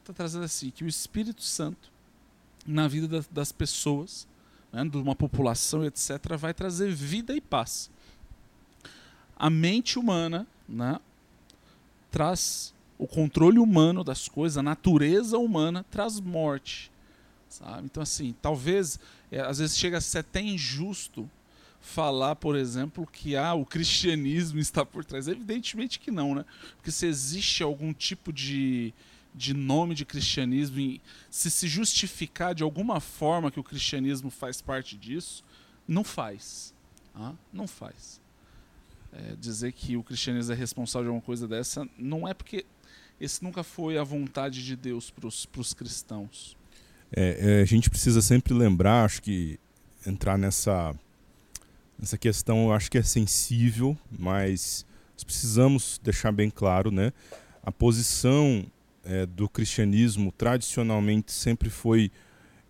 Está 0.00 0.14
trazendo 0.14 0.46
assim 0.46 0.70
que 0.70 0.82
o 0.82 0.88
Espírito 0.88 1.42
Santo 1.42 1.92
na 2.66 2.88
vida 2.88 3.06
das, 3.06 3.26
das 3.26 3.52
pessoas, 3.52 4.26
né, 4.72 4.86
de 4.86 4.96
uma 4.96 5.14
população, 5.14 5.84
etc., 5.84 6.38
vai 6.38 6.54
trazer 6.54 6.90
vida 6.90 7.36
e 7.36 7.40
paz. 7.42 7.90
A 9.36 9.50
mente 9.50 9.98
humana 9.98 10.46
né, 10.66 10.98
traz 12.10 12.72
o 12.98 13.06
controle 13.06 13.58
humano 13.58 14.02
das 14.02 14.28
coisas, 14.28 14.58
a 14.58 14.62
natureza 14.62 15.38
humana 15.38 15.84
traz 15.90 16.18
morte. 16.18 16.90
Sabe? 17.48 17.84
Então, 17.84 18.02
assim, 18.02 18.34
talvez, 18.42 18.98
é, 19.30 19.40
às 19.40 19.58
vezes 19.58 19.78
chega 19.78 19.98
a 19.98 20.00
ser 20.00 20.18
até 20.18 20.42
injusto 20.42 21.30
falar, 21.80 22.36
por 22.36 22.56
exemplo, 22.56 23.06
que 23.06 23.36
ah, 23.36 23.54
o 23.54 23.64
cristianismo 23.64 24.58
está 24.60 24.84
por 24.84 25.04
trás. 25.04 25.28
Evidentemente 25.28 25.98
que 25.98 26.10
não, 26.10 26.34
né? 26.34 26.44
Porque 26.76 26.90
se 26.90 27.06
existe 27.06 27.62
algum 27.62 27.92
tipo 27.92 28.32
de, 28.32 28.92
de 29.34 29.54
nome 29.54 29.94
de 29.94 30.04
cristianismo, 30.04 31.00
se 31.30 31.50
se 31.50 31.68
justificar 31.68 32.54
de 32.54 32.62
alguma 32.62 33.00
forma 33.00 33.50
que 33.50 33.60
o 33.60 33.64
cristianismo 33.64 34.30
faz 34.30 34.60
parte 34.60 34.96
disso, 34.96 35.44
não 35.86 36.04
faz. 36.04 36.74
Ah, 37.14 37.32
não 37.52 37.66
faz. 37.66 38.20
É, 39.10 39.36
dizer 39.36 39.72
que 39.72 39.96
o 39.96 40.02
cristianismo 40.02 40.52
é 40.52 40.56
responsável 40.56 41.04
de 41.04 41.08
alguma 41.08 41.24
coisa 41.24 41.48
dessa 41.48 41.88
não 41.96 42.28
é 42.28 42.34
porque 42.34 42.66
esse 43.20 43.42
nunca 43.42 43.62
foi 43.62 43.98
a 43.98 44.04
vontade 44.04 44.64
de 44.64 44.76
Deus 44.76 45.10
para 45.10 45.26
os 45.26 45.74
cristãos. 45.74 46.56
É, 47.10 47.58
é, 47.58 47.62
a 47.62 47.64
gente 47.64 47.88
precisa 47.88 48.20
sempre 48.20 48.52
lembrar, 48.52 49.04
acho 49.04 49.22
que 49.22 49.58
entrar 50.06 50.36
nessa, 50.36 50.94
nessa 51.98 52.18
questão, 52.18 52.66
eu 52.66 52.72
acho 52.72 52.90
que 52.90 52.98
é 52.98 53.02
sensível, 53.02 53.96
mas 54.18 54.86
precisamos 55.24 56.00
deixar 56.02 56.32
bem 56.32 56.50
claro, 56.50 56.90
né? 56.90 57.12
A 57.62 57.72
posição 57.72 58.64
é, 59.04 59.26
do 59.26 59.48
cristianismo 59.48 60.32
tradicionalmente 60.32 61.32
sempre 61.32 61.68
foi 61.68 62.10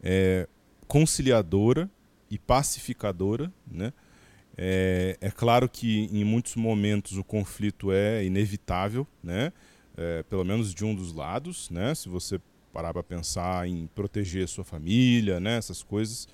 é, 0.03 0.49
conciliadora 0.87 1.91
e 2.31 2.39
pacificadora, 2.39 3.53
né? 3.71 3.93
É, 4.57 5.17
é, 5.21 5.31
claro 5.31 5.69
que 5.69 6.09
em 6.13 6.25
muitos 6.25 6.57
momentos 6.57 7.17
o 7.17 7.23
conflito 7.23 7.93
é 7.93 8.25
inevitável, 8.25 9.07
né? 9.23 9.53
É, 9.99 10.23
pelo 10.23 10.45
menos 10.45 10.73
de 10.73 10.85
um 10.85 10.95
dos 10.95 11.13
lados, 11.13 11.69
né? 11.71 11.93
Se 11.93 12.09
você 12.09 12.41
parar 12.73 12.93
para 12.93 13.03
pensar 13.03 13.67
em 13.67 13.89
proteger 13.89 14.47
sua 14.47 14.63
família, 14.63 15.41
né? 15.41 15.57
Essas 15.57 15.83
coisas, 15.83 16.29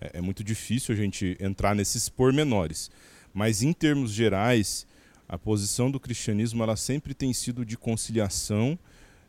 é, 0.00 0.18
é 0.18 0.20
muito 0.20 0.44
difícil 0.44 0.94
a 0.94 0.96
gente 0.96 1.36
entrar 1.40 1.74
nesses 1.74 2.08
pormenores. 2.08 2.90
Mas 3.34 3.60
em 3.60 3.72
termos 3.72 4.12
gerais, 4.12 4.86
a 5.28 5.36
posição 5.36 5.90
do 5.90 5.98
cristianismo 5.98 6.62
ela 6.62 6.76
sempre 6.76 7.12
tem 7.12 7.32
sido 7.32 7.64
de 7.64 7.76
conciliação, 7.76 8.78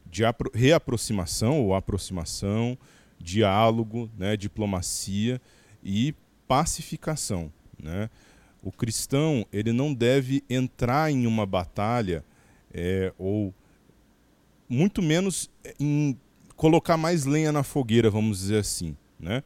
de 0.06 0.22
reaproximação 0.54 1.60
ou 1.60 1.74
aproximação, 1.74 2.78
diálogo, 3.20 4.10
né, 4.18 4.38
diplomacia 4.38 5.42
e 5.84 6.14
pacificação. 6.48 7.52
Né? 7.78 8.10
O 8.62 8.72
cristão 8.72 9.46
ele 9.52 9.74
não 9.74 9.94
deve 9.94 10.44
entrar 10.50 11.12
em 11.12 11.26
uma 11.26 11.46
batalha 11.46 12.24
é, 12.72 13.12
ou 13.18 13.54
muito 14.70 15.02
menos 15.02 15.50
em 15.80 16.16
colocar 16.56 16.96
mais 16.96 17.26
lenha 17.26 17.52
na 17.52 17.64
fogueira, 17.64 18.10
vamos 18.10 18.40
dizer 18.40 18.60
assim. 18.60 18.96
Né? 19.20 19.44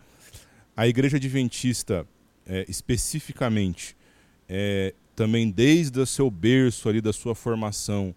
A 0.76 0.88
Igreja 0.88 1.18
Adventista, 1.18 2.06
é, 2.46 2.66
especificamente, 2.68 3.96
é, 4.50 4.94
também 5.16 5.50
desde 5.50 6.00
o 6.00 6.06
seu 6.06 6.30
berço 6.30 6.90
ali 6.90 7.00
da 7.00 7.14
sua 7.14 7.34
formação, 7.34 8.14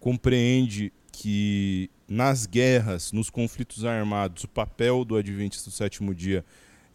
compreende 0.00 0.92
que 1.12 1.90
nas 2.08 2.46
guerras, 2.46 3.12
nos 3.12 3.28
conflitos 3.28 3.84
armados, 3.84 4.44
o 4.44 4.48
papel 4.48 5.04
do 5.04 5.16
Adventista 5.16 5.68
do 5.68 5.74
sétimo 5.74 6.14
dia 6.14 6.44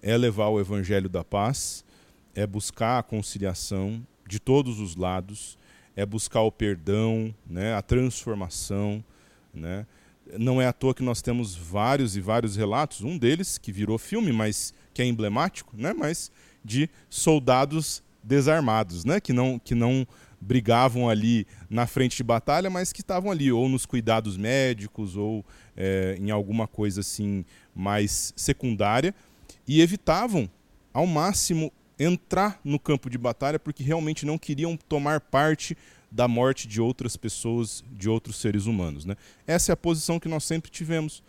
é 0.01 0.17
levar 0.17 0.47
o 0.47 0.59
evangelho 0.59 1.09
da 1.09 1.23
paz, 1.23 1.85
é 2.33 2.47
buscar 2.47 2.99
a 2.99 3.03
conciliação 3.03 4.05
de 4.27 4.39
todos 4.39 4.79
os 4.79 4.95
lados, 4.95 5.57
é 5.95 6.05
buscar 6.05 6.41
o 6.41 6.51
perdão, 6.51 7.33
né, 7.45 7.73
a 7.75 7.81
transformação, 7.81 9.03
né? 9.53 9.85
Não 10.37 10.61
é 10.61 10.67
à 10.67 10.73
toa 10.73 10.93
que 10.93 11.03
nós 11.03 11.21
temos 11.21 11.55
vários 11.55 12.15
e 12.15 12.21
vários 12.21 12.55
relatos, 12.55 13.01
um 13.01 13.17
deles 13.17 13.57
que 13.57 13.71
virou 13.71 13.97
filme, 13.97 14.31
mas 14.31 14.73
que 14.93 15.01
é 15.01 15.05
emblemático, 15.05 15.75
né? 15.75 15.93
mas 15.93 16.31
de 16.63 16.89
soldados 17.09 18.01
desarmados, 18.23 19.03
né? 19.03 19.19
que, 19.19 19.33
não, 19.33 19.59
que 19.59 19.75
não 19.75 20.07
brigavam 20.39 21.09
ali 21.09 21.45
na 21.69 21.87
frente 21.87 22.17
de 22.17 22.23
batalha, 22.23 22.69
mas 22.69 22.93
que 22.93 23.01
estavam 23.01 23.31
ali 23.31 23.51
ou 23.51 23.67
nos 23.67 23.85
cuidados 23.85 24.37
médicos 24.37 25.15
ou 25.15 25.45
é, 25.75 26.17
em 26.19 26.31
alguma 26.31 26.67
coisa 26.67 27.01
assim 27.01 27.43
mais 27.75 28.33
secundária 28.35 29.13
e 29.67 29.81
evitavam 29.81 30.49
ao 30.93 31.07
máximo 31.07 31.71
entrar 31.97 32.59
no 32.63 32.79
campo 32.79 33.09
de 33.09 33.17
batalha 33.17 33.59
porque 33.59 33.83
realmente 33.83 34.25
não 34.25 34.37
queriam 34.37 34.77
tomar 34.77 35.19
parte 35.21 35.77
da 36.13 36.27
morte 36.27 36.67
de 36.67 36.79
outras 36.79 37.17
pessoas, 37.17 37.83
de 37.91 38.07
outros 38.07 38.35
seres 38.35 38.67
humanos. 38.67 39.03
Né? 39.03 39.15
Essa 39.47 39.71
é 39.71 39.73
a 39.73 39.77
posição 39.77 40.19
que 40.19 40.29
nós 40.29 40.43
sempre 40.43 40.69
tivemos, 40.69 41.23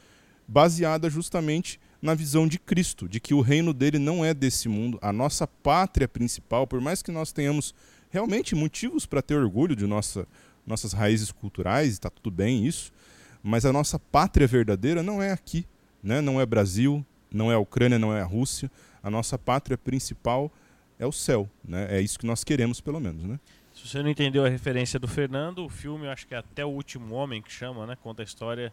baseada 0.47 1.09
justamente 1.09 1.81
na 2.03 2.15
visão 2.15 2.47
de 2.47 2.59
Cristo, 2.59 3.09
de 3.09 3.19
que 3.19 3.33
o 3.33 3.41
reino 3.41 3.73
dele 3.73 3.99
não 3.99 4.23
é 4.23 4.35
desse 4.35 4.69
mundo. 4.69 4.99
A 5.01 5.11
nossa 5.11 5.47
pátria 5.47 6.07
principal, 6.07 6.67
por 6.67 6.83
mais 6.83 7.01
que 7.01 7.11
nós 7.11 7.33
tenhamos 7.33 7.75
realmente 8.11 8.55
motivos 8.55 9.07
para 9.07 9.23
ter 9.23 9.37
orgulho 9.37 9.75
de 9.75 9.87
nossa, 9.87 10.29
nossas 10.67 10.93
raízes 10.93 11.33
culturais, 11.33 11.93
está 11.93 12.11
tudo 12.11 12.31
bem 12.31 12.67
isso, 12.67 12.93
mas 13.43 13.65
a 13.65 13.73
nossa 13.73 13.99
pátria 13.99 14.47
verdadeira 14.47 15.03
não 15.03 15.23
é 15.23 15.33
aqui, 15.33 15.67
né? 16.03 16.21
não 16.21 16.39
é 16.39 16.45
Brasil, 16.45 17.05
não 17.33 17.51
é 17.51 17.55
a 17.55 17.59
Ucrânia, 17.59 17.99
não 17.99 18.15
é 18.15 18.21
a 18.21 18.27
Rússia. 18.27 18.71
A 19.03 19.11
nossa 19.11 19.39
pátria 19.39 19.79
principal 19.79 20.53
é 20.99 21.07
o 21.07 21.13
céu. 21.13 21.49
Né? 21.67 21.87
É 21.89 22.01
isso 22.03 22.19
que 22.19 22.27
nós 22.27 22.45
queremos, 22.45 22.83
pelo 22.83 23.01
menos. 23.01 23.25
Né? 23.25 23.41
Se 23.85 23.91
você 23.91 24.03
não 24.03 24.09
entendeu 24.09 24.47
a 24.47 24.49
referência 24.49 24.99
do 24.99 25.07
Fernando, 25.07 25.63
o 25.63 25.69
filme, 25.69 26.07
eu 26.07 26.11
acho 26.11 26.27
que 26.27 26.35
é 26.35 26.39
Até 26.39 26.65
o 26.65 26.71
Último 26.71 27.15
Homem, 27.15 27.43
que 27.43 27.53
chama, 27.53 27.87
né? 27.87 27.95
Conta 28.03 28.23
a 28.23 28.25
história 28.25 28.73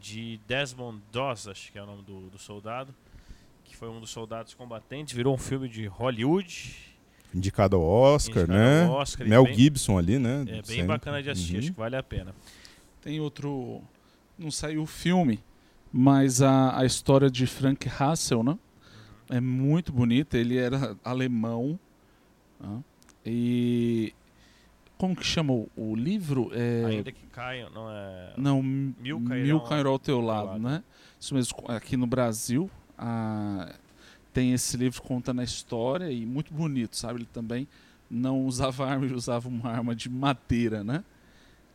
de 0.00 0.38
Desmond 0.46 1.02
Doss, 1.10 1.48
acho 1.48 1.72
que 1.72 1.76
é 1.76 1.82
o 1.82 1.86
nome 1.86 2.02
do, 2.02 2.30
do 2.30 2.38
soldado, 2.38 2.94
que 3.64 3.76
foi 3.76 3.88
um 3.88 3.98
dos 3.98 4.10
soldados 4.10 4.54
combatentes, 4.54 5.14
virou 5.14 5.34
um 5.34 5.38
filme 5.38 5.68
de 5.68 5.86
Hollywood. 5.86 6.76
Indicado 7.34 7.74
ao 7.74 7.82
Oscar, 7.82 8.44
Indicado 8.44 8.56
né? 8.56 8.84
ao 8.84 8.92
Oscar, 8.92 9.26
Mel 9.26 9.42
bem, 9.42 9.54
Gibson 9.54 9.98
ali, 9.98 10.16
né? 10.16 10.42
É 10.42 10.44
bem 10.44 10.62
Sempre. 10.62 10.86
bacana 10.86 11.20
de 11.20 11.28
assistir, 11.28 11.54
Uhum. 11.54 11.58
acho 11.58 11.72
que 11.72 11.78
vale 11.80 11.96
a 11.96 12.02
pena. 12.04 12.32
Tem 13.00 13.18
outro. 13.18 13.82
Não 14.38 14.52
saiu 14.52 14.82
o 14.82 14.86
filme, 14.86 15.42
mas 15.92 16.40
a, 16.40 16.78
a 16.78 16.84
história 16.84 17.28
de 17.28 17.48
Frank 17.48 17.88
Hassel, 17.88 18.44
né? 18.44 18.56
É 19.28 19.40
muito 19.40 19.92
bonita. 19.92 20.38
Ele 20.38 20.56
era 20.56 20.96
alemão. 21.02 21.76
né? 22.60 22.84
E. 23.24 24.14
Como 24.98 25.14
que 25.14 25.24
chama 25.24 25.52
o, 25.52 25.68
o 25.76 25.94
livro? 25.94 26.50
É, 26.54 26.84
Ainda 26.86 27.12
que 27.12 27.26
caiam, 27.26 27.68
não 27.70 27.90
é. 27.90 28.32
Não, 28.36 28.62
Mil 28.62 28.94
mil 29.20 29.20
cairão 29.28 29.60
cairão, 29.60 29.90
ao 29.92 29.98
teu 29.98 30.20
lado, 30.20 30.46
lado. 30.48 30.58
né? 30.60 30.82
Isso 31.20 31.34
mesmo, 31.34 31.54
aqui 31.68 31.96
no 31.96 32.06
Brasil, 32.06 32.70
a- 32.96 33.74
tem 34.32 34.52
esse 34.52 34.76
livro 34.76 35.02
contando 35.02 35.40
a 35.40 35.44
história 35.44 36.10
e 36.10 36.24
muito 36.24 36.52
bonito, 36.52 36.96
sabe? 36.96 37.18
Ele 37.20 37.28
também 37.32 37.66
não 38.10 38.44
usava 38.46 38.86
arma, 38.86 39.04
ele 39.04 39.14
usava 39.14 39.48
uma 39.48 39.70
arma 39.70 39.94
de 39.94 40.08
madeira, 40.08 40.82
né? 40.84 41.04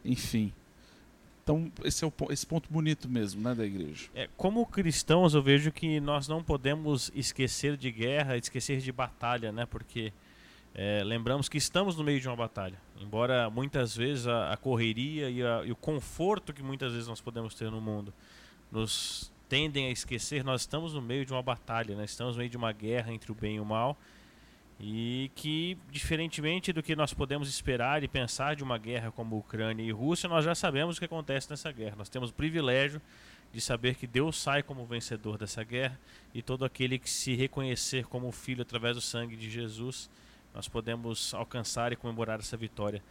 Enfim. 0.03 0.51
Então, 1.43 1.71
esse 1.83 2.03
é 2.03 2.07
o, 2.07 2.13
esse 2.31 2.45
ponto 2.45 2.71
bonito 2.71 3.09
mesmo, 3.09 3.41
né, 3.41 3.53
da 3.55 3.65
igreja. 3.65 4.07
É, 4.13 4.29
como 4.37 4.63
cristãos, 4.65 5.33
eu 5.33 5.41
vejo 5.41 5.71
que 5.71 5.99
nós 5.99 6.27
não 6.27 6.43
podemos 6.43 7.11
esquecer 7.15 7.75
de 7.77 7.91
guerra, 7.91 8.37
esquecer 8.37 8.79
de 8.79 8.91
batalha, 8.91 9.51
né? 9.51 9.65
Porque 9.65 10.13
é, 10.73 11.03
lembramos 11.03 11.49
que 11.49 11.57
estamos 11.57 11.95
no 11.97 12.03
meio 12.03 12.19
de 12.21 12.27
uma 12.27 12.35
batalha. 12.35 12.77
Embora 13.01 13.49
muitas 13.49 13.95
vezes 13.95 14.27
a, 14.27 14.53
a 14.53 14.57
correria 14.57 15.29
e, 15.29 15.43
a- 15.43 15.63
e 15.65 15.71
o 15.71 15.75
conforto 15.75 16.53
que 16.53 16.61
muitas 16.63 16.93
vezes 16.93 17.07
nós 17.07 17.19
podemos 17.21 17.53
ter 17.55 17.69
no 17.71 17.81
mundo 17.81 18.13
nos 18.71 19.31
tendem 19.49 19.87
a 19.87 19.89
esquecer, 19.91 20.43
nós 20.45 20.61
estamos 20.61 20.93
no 20.93 21.01
meio 21.01 21.25
de 21.25 21.33
uma 21.33 21.41
batalha, 21.43 21.93
né? 21.95 22.05
Estamos 22.05 22.35
no 22.35 22.39
meio 22.39 22.49
de 22.49 22.55
uma 22.55 22.71
guerra 22.71 23.11
entre 23.11 23.31
o 23.31 23.35
bem 23.35 23.57
e 23.57 23.59
o 23.59 23.65
mal. 23.65 23.97
E 24.79 25.29
que, 25.35 25.77
diferentemente 25.91 26.71
do 26.73 26.81
que 26.81 26.95
nós 26.95 27.13
podemos 27.13 27.49
esperar 27.49 28.01
e 28.03 28.07
pensar 28.07 28.55
de 28.55 28.63
uma 28.63 28.77
guerra 28.77 29.11
como 29.11 29.37
Ucrânia 29.37 29.83
e 29.83 29.91
Rússia, 29.91 30.27
nós 30.29 30.43
já 30.45 30.55
sabemos 30.55 30.95
o 30.95 30.99
que 30.99 31.05
acontece 31.05 31.49
nessa 31.49 31.71
guerra. 31.71 31.95
Nós 31.97 32.09
temos 32.09 32.29
o 32.29 32.33
privilégio 32.33 33.01
de 33.53 33.59
saber 33.61 33.95
que 33.95 34.07
Deus 34.07 34.37
sai 34.41 34.63
como 34.63 34.85
vencedor 34.85 35.37
dessa 35.37 35.63
guerra 35.63 35.99
e 36.33 36.41
todo 36.41 36.63
aquele 36.65 36.97
que 36.97 37.09
se 37.09 37.35
reconhecer 37.35 38.05
como 38.05 38.31
filho 38.31 38.61
através 38.61 38.95
do 38.95 39.01
sangue 39.01 39.35
de 39.35 39.49
Jesus, 39.49 40.09
nós 40.53 40.67
podemos 40.67 41.33
alcançar 41.33 41.91
e 41.91 41.95
comemorar 41.95 42.39
essa 42.39 42.57
vitória 42.57 43.01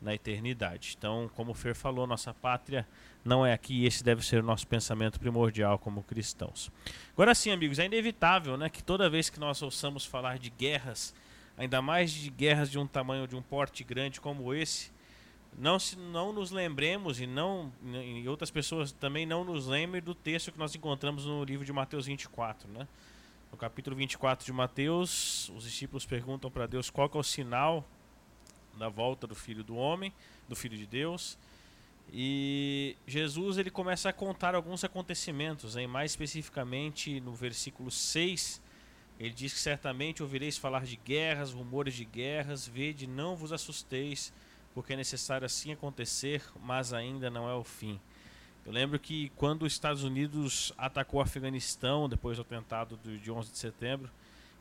na 0.00 0.14
eternidade. 0.14 0.94
Então, 0.96 1.30
como 1.34 1.52
o 1.52 1.54
Fer 1.54 1.74
falou, 1.74 2.06
nossa 2.06 2.32
pátria 2.32 2.86
não 3.24 3.44
é 3.44 3.52
aqui 3.52 3.82
e 3.82 3.86
esse 3.86 4.02
deve 4.02 4.24
ser 4.24 4.42
o 4.42 4.46
nosso 4.46 4.66
pensamento 4.66 5.20
primordial 5.20 5.78
como 5.78 6.02
cristãos. 6.02 6.70
Agora 7.12 7.34
sim, 7.34 7.50
amigos, 7.50 7.78
é 7.78 7.84
inevitável 7.84 8.56
né, 8.56 8.68
que 8.70 8.82
toda 8.82 9.10
vez 9.10 9.28
que 9.28 9.38
nós 9.38 9.60
ouçamos 9.60 10.06
falar 10.06 10.38
de 10.38 10.48
guerras, 10.50 11.14
ainda 11.56 11.82
mais 11.82 12.10
de 12.10 12.30
guerras 12.30 12.70
de 12.70 12.78
um 12.78 12.86
tamanho, 12.86 13.26
de 13.26 13.36
um 13.36 13.42
porte 13.42 13.84
grande 13.84 14.20
como 14.20 14.54
esse, 14.54 14.90
não, 15.58 15.78
se, 15.78 15.98
não 15.98 16.32
nos 16.32 16.50
lembremos 16.50 17.20
e 17.20 17.26
não 17.26 17.72
e 17.84 18.26
outras 18.28 18.50
pessoas 18.50 18.92
também 18.92 19.26
não 19.26 19.44
nos 19.44 19.66
lembrem 19.66 20.00
do 20.00 20.14
texto 20.14 20.52
que 20.52 20.58
nós 20.58 20.74
encontramos 20.74 21.26
no 21.26 21.44
livro 21.44 21.64
de 21.64 21.72
Mateus 21.72 22.06
24, 22.06 22.70
né? 22.70 22.86
No 23.50 23.58
capítulo 23.58 23.96
24 23.96 24.46
de 24.46 24.52
Mateus, 24.52 25.48
os 25.50 25.64
discípulos 25.64 26.06
perguntam 26.06 26.50
para 26.50 26.66
Deus 26.66 26.88
qual 26.88 27.10
é 27.12 27.18
o 27.18 27.22
sinal 27.22 27.84
da 28.78 28.88
volta 28.88 29.26
do 29.26 29.34
Filho 29.34 29.64
do 29.64 29.74
Homem, 29.74 30.12
do 30.48 30.54
Filho 30.54 30.76
de 30.76 30.86
Deus. 30.86 31.36
E 32.12 32.96
Jesus 33.06 33.58
ele 33.58 33.70
começa 33.70 34.08
a 34.08 34.12
contar 34.12 34.54
alguns 34.54 34.84
acontecimentos, 34.84 35.76
hein? 35.76 35.88
mais 35.88 36.12
especificamente 36.12 37.20
no 37.20 37.32
versículo 37.32 37.90
6, 37.90 38.62
ele 39.18 39.34
diz 39.34 39.52
que 39.52 39.58
certamente 39.58 40.22
ouvireis 40.22 40.56
falar 40.56 40.84
de 40.84 40.96
guerras, 40.96 41.52
rumores 41.52 41.94
de 41.94 42.04
guerras, 42.04 42.66
vede, 42.66 43.06
não 43.06 43.34
vos 43.36 43.52
assusteis, 43.52 44.32
porque 44.72 44.92
é 44.92 44.96
necessário 44.96 45.44
assim 45.44 45.72
acontecer, 45.72 46.42
mas 46.62 46.92
ainda 46.92 47.28
não 47.28 47.48
é 47.48 47.54
o 47.54 47.64
fim. 47.64 48.00
Eu 48.64 48.72
lembro 48.72 48.98
que 48.98 49.30
quando 49.36 49.62
os 49.62 49.72
Estados 49.72 50.04
Unidos 50.04 50.72
atacou 50.76 51.20
o 51.20 51.22
Afeganistão, 51.22 52.08
depois 52.08 52.36
do 52.36 52.42
atentado 52.42 52.98
de 53.02 53.30
11 53.30 53.50
de 53.50 53.58
setembro, 53.58 54.10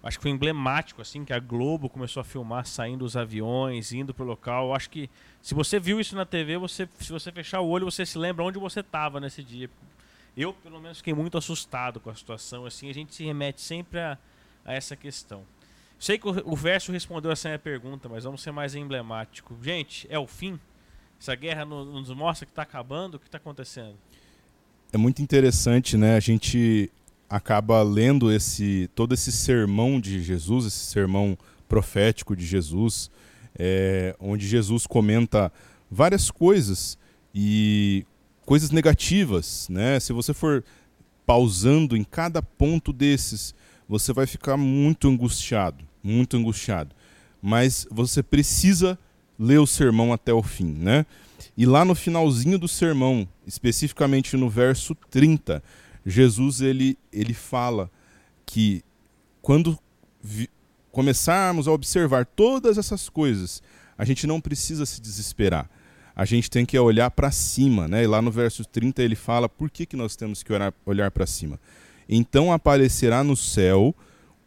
acho 0.02 0.18
que 0.18 0.24
foi 0.24 0.32
emblemático 0.32 1.02
assim 1.02 1.26
que 1.26 1.34
a 1.34 1.40
Globo 1.40 1.90
começou 1.90 2.22
a 2.22 2.24
filmar 2.24 2.66
saindo 2.66 3.04
os 3.04 3.18
aviões, 3.18 3.92
indo 3.92 4.14
para 4.14 4.24
o 4.24 4.28
local. 4.28 4.68
Eu 4.68 4.74
acho 4.74 4.90
que 4.90 5.10
se 5.42 5.54
você 5.54 5.80
viu 5.80 6.00
isso 6.00 6.16
na 6.16 6.26
TV, 6.26 6.58
você, 6.58 6.88
se 7.00 7.12
você 7.12 7.32
fechar 7.32 7.60
o 7.60 7.68
olho, 7.68 7.86
você 7.86 8.06
se 8.06 8.18
lembra 8.18 8.44
onde 8.44 8.58
você 8.58 8.80
estava 8.80 9.20
nesse 9.20 9.44
dia. 9.44 9.70
Eu, 10.36 10.54
pelo 10.54 10.80
menos, 10.80 11.00
fiquei 11.00 11.14
muito 11.14 11.38
assustado 11.38 12.00
com 12.00 12.10
a 12.10 12.16
situação. 12.16 12.66
Assim, 12.66 12.90
a 12.90 12.94
gente 12.94 13.14
se 13.14 13.26
remete 13.26 13.60
sempre 13.62 14.00
a, 14.00 14.18
a 14.64 14.74
essa 14.74 14.96
questão. 14.96 15.44
Sei 16.00 16.18
que 16.18 16.28
o, 16.28 16.54
o 16.54 16.56
verso 16.56 16.94
respondeu 16.94 17.30
essa 17.30 17.50
minha 17.50 17.60
pergunta, 17.60 18.08
mas 18.08 18.24
vamos 18.24 18.42
ser 18.42 18.52
mais 18.52 18.74
emblemático. 18.74 19.58
Gente, 19.62 20.08
é 20.10 20.18
o 20.18 20.26
fim? 20.26 20.58
Essa 21.20 21.36
guerra 21.36 21.66
nos 21.66 22.10
mostra 22.12 22.46
que 22.46 22.52
está 22.52 22.62
acabando? 22.62 23.16
O 23.16 23.20
que 23.20 23.28
está 23.28 23.38
acontecendo? 23.38 23.96
É 24.92 24.98
muito 24.98 25.22
interessante, 25.22 25.98
né? 25.98 26.16
A 26.16 26.20
gente 26.20 26.90
acaba 27.30 27.84
lendo 27.84 28.32
esse 28.32 28.90
todo 28.96 29.14
esse 29.14 29.32
sermão 29.32 30.00
de 30.00 30.24
Jesus, 30.24 30.66
esse 30.66 30.86
sermão 30.86 31.38
profético 31.68 32.36
de 32.36 32.46
Jesus, 32.46 33.12
é, 33.58 34.16
onde 34.20 34.48
Jesus 34.48 34.88
comenta 34.88 35.52
várias 35.92 36.32
coisas 36.32 36.98
e 37.36 38.06
coisas 38.46 38.72
negativas, 38.72 39.68
né? 39.70 40.00
Se 40.00 40.14
você 40.14 40.34
for 40.34 40.64
pausando 41.26 41.96
em 41.96 42.04
cada 42.04 42.42
ponto 42.42 42.92
desses, 42.92 43.54
você 43.88 44.14
vai 44.14 44.26
ficar 44.26 44.58
muito 44.58 45.08
angustiado, 45.08 45.86
muito 46.02 46.38
angustiado. 46.38 46.96
Mas 47.42 47.86
você 47.92 48.24
precisa 48.24 48.98
ler 49.40 49.60
o 49.60 49.66
sermão 49.66 50.12
até 50.12 50.34
o 50.34 50.44
fim, 50.44 50.74
né? 50.74 51.06
E 51.58 51.66
lá 51.66 51.86
no 51.86 51.96
finalzinho 51.96 52.60
do 52.60 52.68
sermão, 52.68 53.28
especificamente 53.48 54.36
no 54.36 54.50
verso 54.50 54.94
30, 55.10 55.64
Jesus 56.06 56.62
ele, 56.62 56.98
ele 57.12 57.34
fala 57.34 57.90
que 58.46 58.84
quando 59.42 59.80
começarmos 60.92 61.68
a 61.68 61.72
observar 61.72 62.26
todas 62.26 62.78
essas 62.78 63.08
coisas, 63.08 63.64
a 63.98 64.04
gente 64.04 64.28
não 64.28 64.42
precisa 64.42 64.86
se 64.86 65.00
desesperar. 65.00 65.70
A 66.16 66.26
gente 66.26 66.50
tem 66.50 66.66
que 66.66 66.78
olhar 66.78 67.10
para 67.12 67.32
cima, 67.32 67.88
né? 67.88 68.04
E 68.04 68.08
lá 68.08 68.22
no 68.22 68.32
verso 68.32 68.66
30 68.66 69.02
ele 69.02 69.16
fala 69.16 69.48
por 69.48 69.70
que, 69.70 69.86
que 69.86 69.96
nós 69.96 70.16
temos 70.18 70.44
que 70.44 70.52
olhar, 70.52 70.74
olhar 70.86 71.12
para 71.12 71.26
cima. 71.26 71.60
Então 72.08 72.52
aparecerá 72.52 73.24
no 73.24 73.38
céu 73.38 73.96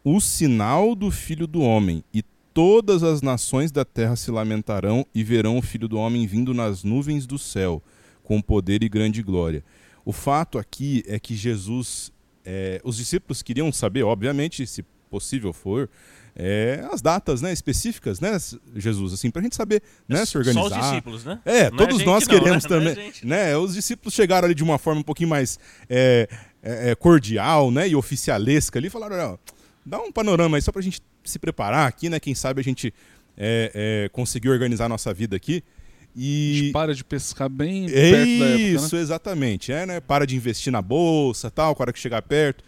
o 0.05 0.21
sinal 0.21 0.95
do 0.95 1.11
Filho 1.11 1.47
do 1.47 1.63
Homem, 1.63 2.03
e 2.13 2.23
todas 2.53 3.03
as 3.03 3.23
nações 3.23 3.71
da 3.71 3.85
terra 3.85 4.17
se 4.17 4.31
lamentarão 4.31 5.07
e 5.15 5.25
verão 5.25 5.59
o 5.59 5.63
Filho 5.63 5.89
do 5.89 5.99
Homem 5.99 6.27
vindo 6.27 6.53
nas 6.53 6.85
nuvens 6.85 7.27
do 7.27 7.39
céu, 7.39 7.83
com 8.23 8.41
poder 8.41 8.83
e 8.83 8.89
grande 8.89 9.23
glória. 9.23 9.65
O 10.05 10.13
fato 10.13 10.59
aqui 10.59 11.03
é 11.07 11.19
que 11.19 11.35
Jesus, 11.35 12.13
é, 12.45 12.81
os 12.85 12.97
discípulos 12.97 13.43
queriam 13.43 13.73
saber, 13.73 14.03
obviamente, 14.03 14.67
se 14.67 14.85
possível 15.09 15.53
for, 15.53 15.89
é, 16.35 16.87
as 16.91 17.03
datas 17.03 17.43
né, 17.43 17.53
específicas, 17.53 18.19
né, 18.19 18.39
Jesus, 18.75 19.13
assim, 19.13 19.31
para 19.31 19.41
a 19.41 19.43
gente 19.43 19.55
saber 19.55 19.83
né, 20.09 20.25
se 20.25 20.37
organizar. 20.39 20.69
Só 20.69 20.75
os 20.75 20.87
discípulos, 20.87 21.25
né? 21.25 21.41
É, 21.45 21.71
não 21.71 21.77
todos 21.77 22.01
é 22.01 22.05
nós 22.05 22.27
não, 22.27 22.39
queremos 22.39 22.65
né? 22.65 22.69
também. 22.69 23.13
É 23.23 23.27
né? 23.27 23.57
Os 23.57 23.75
discípulos 23.75 24.15
chegaram 24.15 24.47
ali 24.47 24.55
de 24.55 24.63
uma 24.63 24.79
forma 24.79 25.01
um 25.01 25.05
pouquinho 25.05 25.29
mais 25.29 25.59
é, 25.89 26.29
é, 26.63 26.95
cordial 26.95 27.71
né, 27.71 27.89
e 27.89 27.95
oficialesca 27.95 28.79
ali, 28.79 28.89
falaram, 28.89 29.39
dá 29.85 30.01
um 30.01 30.11
panorama 30.11 30.57
aí 30.57 30.63
só 30.63 30.73
para 30.73 30.81
a 30.81 30.83
gente 30.83 31.03
se 31.25 31.39
preparar 31.39 31.89
aqui, 31.89 32.09
né? 32.09 32.19
Quem 32.21 32.35
sabe 32.35 32.61
a 32.61 32.65
gente 32.65 32.93
é, 33.37 34.09
conseguir 34.13 34.49
organizar 34.49 34.87
a 34.87 34.89
nossa 34.89 35.13
vida 35.13 35.37
aqui. 35.37 35.63
E... 36.15 36.53
A 36.53 36.57
gente 36.57 36.73
para 36.73 36.95
de 36.95 37.05
pescar 37.05 37.49
bem 37.49 37.87
perto 37.87 38.39
da 38.39 38.47
época, 38.47 38.61
Isso, 38.61 38.97
né? 38.97 39.03
exatamente. 39.03 39.73
É, 39.73 39.87
né? 39.87 40.01
Para 40.01 40.27
de 40.27 40.37
investir 40.37 40.73
na 40.73 40.83
bolsa, 40.83 41.51
tal, 41.51 41.75
com 41.75 41.83
a 41.83 41.85
hora 41.85 41.93
que 41.93 41.99
chegar 41.99 42.23
perto. 42.23 42.65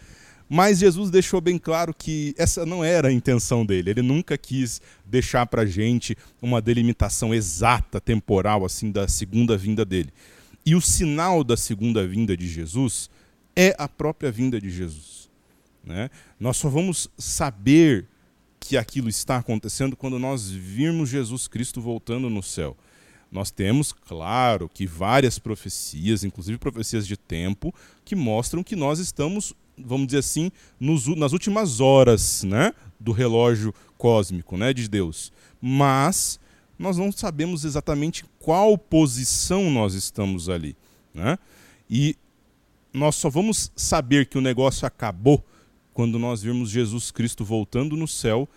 Mas 0.48 0.78
Jesus 0.78 1.10
deixou 1.10 1.40
bem 1.40 1.58
claro 1.58 1.94
que 1.94 2.34
essa 2.36 2.66
não 2.66 2.84
era 2.84 3.08
a 3.08 3.12
intenção 3.12 3.64
dele. 3.64 3.90
Ele 3.90 4.02
nunca 4.02 4.36
quis 4.36 4.80
deixar 5.04 5.46
para 5.46 5.64
gente 5.64 6.16
uma 6.40 6.60
delimitação 6.60 7.34
exata, 7.34 8.00
temporal, 8.00 8.64
assim, 8.64 8.90
da 8.90 9.08
segunda 9.08 9.56
vinda 9.56 9.84
dele. 9.84 10.10
E 10.64 10.74
o 10.74 10.80
sinal 10.80 11.42
da 11.42 11.56
segunda 11.56 12.06
vinda 12.06 12.36
de 12.36 12.46
Jesus 12.46 13.10
é 13.56 13.74
a 13.78 13.88
própria 13.88 14.30
vinda 14.30 14.60
de 14.60 14.70
Jesus. 14.70 15.28
Né? 15.84 16.10
Nós 16.38 16.56
só 16.56 16.68
vamos 16.68 17.08
saber 17.18 18.06
que 18.66 18.78
aquilo 18.78 19.10
está 19.10 19.36
acontecendo 19.36 19.94
quando 19.94 20.18
nós 20.18 20.48
virmos 20.50 21.10
Jesus 21.10 21.46
Cristo 21.46 21.82
voltando 21.82 22.30
no 22.30 22.42
céu. 22.42 22.74
Nós 23.30 23.50
temos, 23.50 23.92
claro, 23.92 24.70
que 24.72 24.86
várias 24.86 25.38
profecias, 25.38 26.24
inclusive 26.24 26.56
profecias 26.56 27.06
de 27.06 27.14
tempo, 27.14 27.74
que 28.06 28.16
mostram 28.16 28.64
que 28.64 28.74
nós 28.74 28.98
estamos, 28.98 29.52
vamos 29.76 30.06
dizer 30.06 30.20
assim, 30.20 30.50
nos, 30.80 31.06
nas 31.08 31.34
últimas 31.34 31.78
horas 31.78 32.42
né, 32.44 32.72
do 32.98 33.12
relógio 33.12 33.74
cósmico 33.98 34.56
né, 34.56 34.72
de 34.72 34.88
Deus. 34.88 35.30
Mas 35.60 36.40
nós 36.78 36.96
não 36.96 37.12
sabemos 37.12 37.66
exatamente 37.66 38.24
qual 38.38 38.78
posição 38.78 39.70
nós 39.70 39.92
estamos 39.92 40.48
ali. 40.48 40.74
Né? 41.12 41.38
E 41.90 42.16
nós 42.94 43.14
só 43.16 43.28
vamos 43.28 43.70
saber 43.76 44.24
que 44.24 44.38
o 44.38 44.40
negócio 44.40 44.86
acabou 44.86 45.44
quando 45.94 46.18
nós 46.18 46.42
virmos 46.42 46.68
Jesus 46.68 47.10
Cristo 47.10 47.44
voltando 47.44 47.96
no 47.96 48.06
céu 48.06 48.48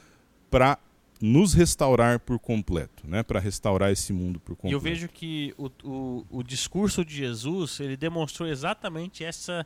para 0.49 0.77
nos 1.21 1.53
restaurar 1.53 2.19
por 2.19 2.37
completo, 2.39 3.07
né? 3.07 3.23
para 3.23 3.39
restaurar 3.39 3.91
esse 3.91 4.11
mundo 4.11 4.39
por 4.39 4.55
completo. 4.55 4.71
E 4.71 4.73
eu 4.73 4.79
vejo 4.79 5.07
que 5.07 5.53
o, 5.57 5.71
o, 5.83 6.25
o 6.29 6.43
discurso 6.43 7.05
de 7.05 7.15
Jesus 7.15 7.79
ele 7.79 7.95
demonstrou 7.95 8.49
exatamente 8.49 9.23
essa 9.23 9.65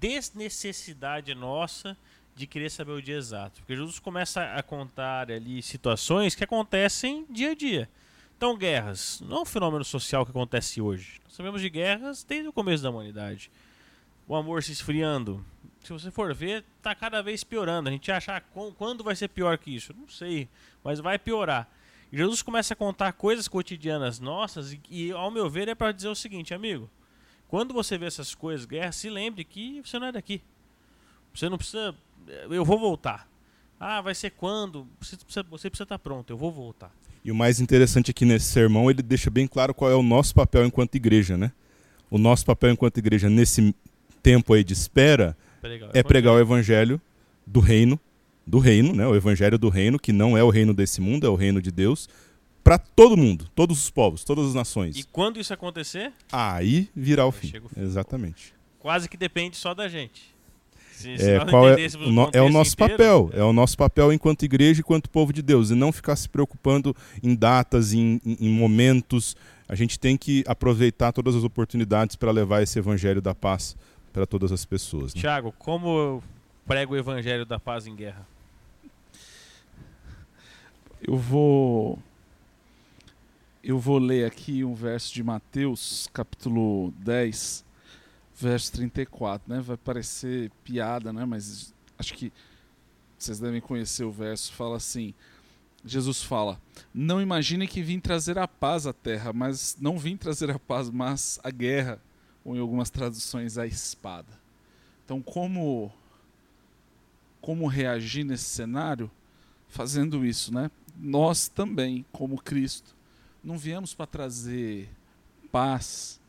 desnecessidade 0.00 1.34
nossa 1.34 1.96
de 2.34 2.46
querer 2.46 2.70
saber 2.70 2.92
o 2.92 3.02
dia 3.02 3.16
exato. 3.16 3.60
Porque 3.60 3.76
Jesus 3.76 3.98
começa 3.98 4.42
a 4.54 4.62
contar 4.62 5.30
ali 5.30 5.62
situações 5.62 6.34
que 6.34 6.42
acontecem 6.42 7.26
dia 7.30 7.50
a 7.50 7.54
dia. 7.54 7.88
Então, 8.36 8.56
guerras 8.56 9.22
não 9.24 9.38
é 9.38 9.40
um 9.42 9.44
fenômeno 9.44 9.84
social 9.84 10.24
que 10.24 10.30
acontece 10.30 10.80
hoje. 10.80 11.20
Nós 11.24 11.34
sabemos 11.34 11.60
de 11.60 11.70
guerras 11.70 12.24
desde 12.24 12.48
o 12.48 12.52
começo 12.52 12.82
da 12.82 12.90
humanidade. 12.90 13.50
O 14.26 14.34
amor 14.34 14.62
se 14.62 14.72
esfriando. 14.72 15.44
Se 15.82 15.92
você 15.92 16.10
for 16.10 16.34
ver, 16.34 16.64
está 16.78 16.94
cada 16.94 17.22
vez 17.22 17.42
piorando. 17.42 17.88
A 17.88 17.92
gente 17.92 18.10
acha 18.10 18.36
ah, 18.36 18.40
quando 18.76 19.02
vai 19.02 19.16
ser 19.16 19.28
pior 19.28 19.58
que 19.58 19.74
isso? 19.74 19.94
Não 19.98 20.08
sei, 20.08 20.48
mas 20.84 21.00
vai 21.00 21.18
piorar. 21.18 21.68
E 22.12 22.16
Jesus 22.16 22.42
começa 22.42 22.74
a 22.74 22.76
contar 22.76 23.12
coisas 23.14 23.48
cotidianas 23.48 24.20
nossas 24.20 24.72
e, 24.72 24.80
e 24.90 25.12
ao 25.12 25.30
meu 25.30 25.50
ver, 25.50 25.68
é 25.68 25.74
para 25.74 25.92
dizer 25.92 26.08
o 26.08 26.14
seguinte, 26.14 26.54
amigo. 26.54 26.88
Quando 27.48 27.74
você 27.74 27.98
vê 27.98 28.06
essas 28.06 28.34
coisas, 28.34 28.64
guerra, 28.64 28.92
se 28.92 29.10
lembre 29.10 29.44
que 29.44 29.82
você 29.84 29.98
não 29.98 30.06
é 30.06 30.12
daqui. 30.12 30.40
Você 31.34 31.48
não 31.48 31.58
precisa. 31.58 31.94
Eu 32.48 32.64
vou 32.64 32.78
voltar. 32.78 33.28
Ah, 33.78 34.00
vai 34.00 34.14
ser 34.14 34.30
quando? 34.30 34.86
Você 35.00 35.16
precisa, 35.16 35.42
você 35.50 35.68
precisa 35.68 35.84
estar 35.84 35.98
pronto, 35.98 36.30
eu 36.30 36.36
vou 36.36 36.52
voltar. 36.52 36.92
E 37.24 37.30
o 37.32 37.34
mais 37.34 37.60
interessante 37.60 38.10
aqui 38.10 38.24
nesse 38.24 38.46
sermão, 38.46 38.90
ele 38.90 39.02
deixa 39.02 39.28
bem 39.28 39.46
claro 39.46 39.74
qual 39.74 39.90
é 39.90 39.94
o 39.94 40.02
nosso 40.02 40.34
papel 40.34 40.64
enquanto 40.64 40.94
igreja, 40.94 41.36
né? 41.36 41.52
O 42.10 42.18
nosso 42.18 42.44
papel 42.46 42.70
enquanto 42.70 42.98
igreja 42.98 43.28
nesse 43.28 43.74
tempo 44.22 44.54
aí 44.54 44.62
de 44.64 44.72
espera 44.72 45.36
Pregar 45.60 45.90
é 45.94 46.02
pregar 46.02 46.34
o 46.34 46.40
evangelho 46.40 47.00
do 47.46 47.60
reino, 47.60 47.98
do 48.46 48.58
reino, 48.58 48.92
né? 48.94 49.06
O 49.06 49.14
evangelho 49.14 49.58
do 49.58 49.68
reino, 49.68 49.98
que 49.98 50.12
não 50.12 50.36
é 50.36 50.42
o 50.42 50.50
reino 50.50 50.72
desse 50.74 51.00
mundo, 51.00 51.26
é 51.26 51.30
o 51.30 51.34
reino 51.34 51.60
de 51.62 51.70
Deus, 51.70 52.08
para 52.64 52.78
todo 52.78 53.16
mundo, 53.16 53.48
todos 53.54 53.78
os 53.82 53.90
povos, 53.90 54.22
todas 54.24 54.46
as 54.46 54.54
nações. 54.54 54.96
E 54.96 55.02
quando 55.04 55.38
isso 55.40 55.52
acontecer, 55.52 56.12
Aí 56.30 56.88
virá 56.94 57.26
o 57.26 57.32
fim. 57.32 57.48
fim. 57.48 57.60
Exatamente. 57.76 58.54
quase 58.78 59.08
que 59.08 59.16
depende 59.16 59.56
só 59.56 59.74
da 59.74 59.88
gente. 59.88 60.32
Se, 60.92 61.16
se 61.18 61.30
É, 61.30 61.44
qual 61.46 61.68
é, 61.68 61.74
o 62.04 62.10
no- 62.12 62.30
é 62.32 62.40
o 62.42 62.48
nosso 62.48 62.72
inteiro, 62.74 62.92
papel, 62.92 63.30
é 63.32 63.42
o 63.42 63.52
nosso 63.52 63.76
papel 63.76 64.12
enquanto 64.12 64.44
igreja, 64.44 64.80
enquanto 64.80 65.08
povo 65.10 65.32
de 65.32 65.42
Deus, 65.42 65.70
e 65.70 65.74
não 65.74 65.90
ficar 65.92 66.14
se 66.16 66.28
preocupando 66.28 66.94
em 67.22 67.34
datas, 67.34 67.92
em, 67.92 68.20
em- 68.24 68.36
em 68.40 68.48
momentos. 68.50 69.36
A 69.68 69.74
gente 69.74 69.98
tem 69.98 70.16
que 70.16 70.44
aproveitar 70.46 71.12
todas 71.12 71.34
as 71.34 71.42
oportunidades 71.44 72.14
para 72.16 72.30
levar 72.30 72.62
esse 72.62 72.78
evangelho 72.78 73.20
da 73.22 73.34
paz 73.34 73.76
para 74.12 74.26
todas 74.26 74.52
as 74.52 74.64
pessoas. 74.64 75.14
né? 75.14 75.20
Tiago, 75.20 75.52
como 75.58 75.88
eu 75.98 76.22
prego 76.66 76.94
o 76.94 76.96
evangelho 76.96 77.46
da 77.46 77.58
paz 77.58 77.86
em 77.86 77.94
guerra? 77.94 78.26
Eu 81.00 81.16
vou. 81.16 81.98
Eu 83.62 83.78
vou 83.78 83.98
ler 83.98 84.26
aqui 84.26 84.64
um 84.64 84.74
verso 84.74 85.14
de 85.14 85.22
Mateus, 85.22 86.08
capítulo 86.12 86.92
10, 86.98 87.64
verso 88.34 88.72
34, 88.72 89.52
né? 89.52 89.60
Vai 89.60 89.76
parecer 89.76 90.50
piada, 90.64 91.12
né? 91.12 91.24
Mas 91.24 91.72
acho 91.98 92.14
que 92.14 92.32
vocês 93.16 93.38
devem 93.38 93.60
conhecer 93.60 94.04
o 94.04 94.10
verso. 94.10 94.52
Fala 94.52 94.76
assim: 94.76 95.14
Jesus 95.84 96.22
fala: 96.22 96.60
Não 96.92 97.20
imaginem 97.20 97.66
que 97.68 97.82
vim 97.82 98.00
trazer 98.00 98.38
a 98.38 98.46
paz 98.46 98.86
à 98.86 98.92
terra, 98.92 99.32
mas 99.32 99.76
não 99.80 99.98
vim 99.98 100.16
trazer 100.16 100.50
a 100.50 100.58
paz, 100.58 100.90
mas 100.90 101.40
a 101.42 101.50
guerra, 101.50 102.00
ou 102.44 102.56
em 102.56 102.60
algumas 102.60 102.90
traduções, 102.90 103.58
a 103.58 103.66
espada. 103.66 104.40
Então, 105.04 105.20
como 105.20 105.92
como 107.42 107.66
reagir 107.66 108.24
nesse 108.24 108.44
cenário? 108.44 109.10
Fazendo 109.68 110.24
isso, 110.24 110.54
né? 110.54 110.70
Nós 110.96 111.48
também, 111.48 112.06
como 112.12 112.40
Cristo, 112.40 112.94
não 113.42 113.58
viemos 113.58 113.94
para 113.94 114.06
trazer 114.06 114.88
paz, 115.50 116.20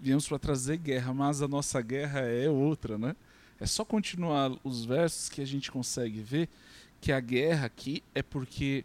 viemos 0.00 0.26
para 0.26 0.38
trazer 0.38 0.76
guerra, 0.78 1.14
mas 1.14 1.40
a 1.40 1.48
nossa 1.48 1.80
guerra 1.80 2.20
é 2.20 2.50
outra, 2.50 2.98
né? 2.98 3.14
É 3.60 3.66
só 3.66 3.84
continuar 3.84 4.52
os 4.64 4.84
versos 4.84 5.28
que 5.28 5.40
a 5.40 5.46
gente 5.46 5.70
consegue 5.70 6.20
ver 6.20 6.48
que 7.00 7.12
a 7.12 7.20
guerra 7.20 7.66
aqui 7.66 8.02
é 8.14 8.22
porque 8.22 8.84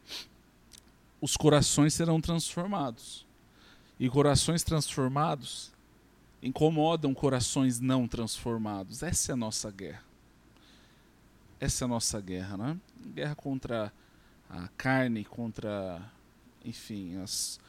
os 1.19 1.35
corações 1.35 1.93
serão 1.93 2.21
transformados. 2.21 3.25
E 3.99 4.09
corações 4.09 4.63
transformados 4.63 5.72
incomodam 6.43 7.13
corações 7.13 7.79
não 7.79 8.05
transformados. 8.05 9.01
Essa 9.01 9.31
é 9.31 9.33
a 9.33 9.37
nossa 9.37 9.71
guerra. 9.71 10.03
Essa 11.59 11.83
é 11.83 11.85
a 11.85 11.87
nossa 11.87 12.19
guerra, 12.19 12.57
né? 12.57 12.77
Guerra 13.15 13.33
contra 13.33 13.93
a 14.49 14.67
carne, 14.77 15.23
contra, 15.23 16.01
enfim, 16.65 17.15
as, 17.21 17.59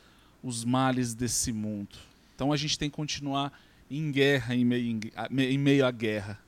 os 0.43 0.65
males 0.65 1.15
desse 1.15 1.53
mundo. 1.53 1.97
Então 2.35 2.53
a 2.53 2.57
gente 2.57 2.77
tem 2.77 2.91
que 2.91 2.97
continuar 2.97 3.57
em 3.89 4.11
guerra, 4.11 4.57
em 4.57 4.65
meio, 4.65 5.01
em, 5.31 5.59
meio 5.59 5.87
à 5.87 5.91
guerra. 5.93 6.41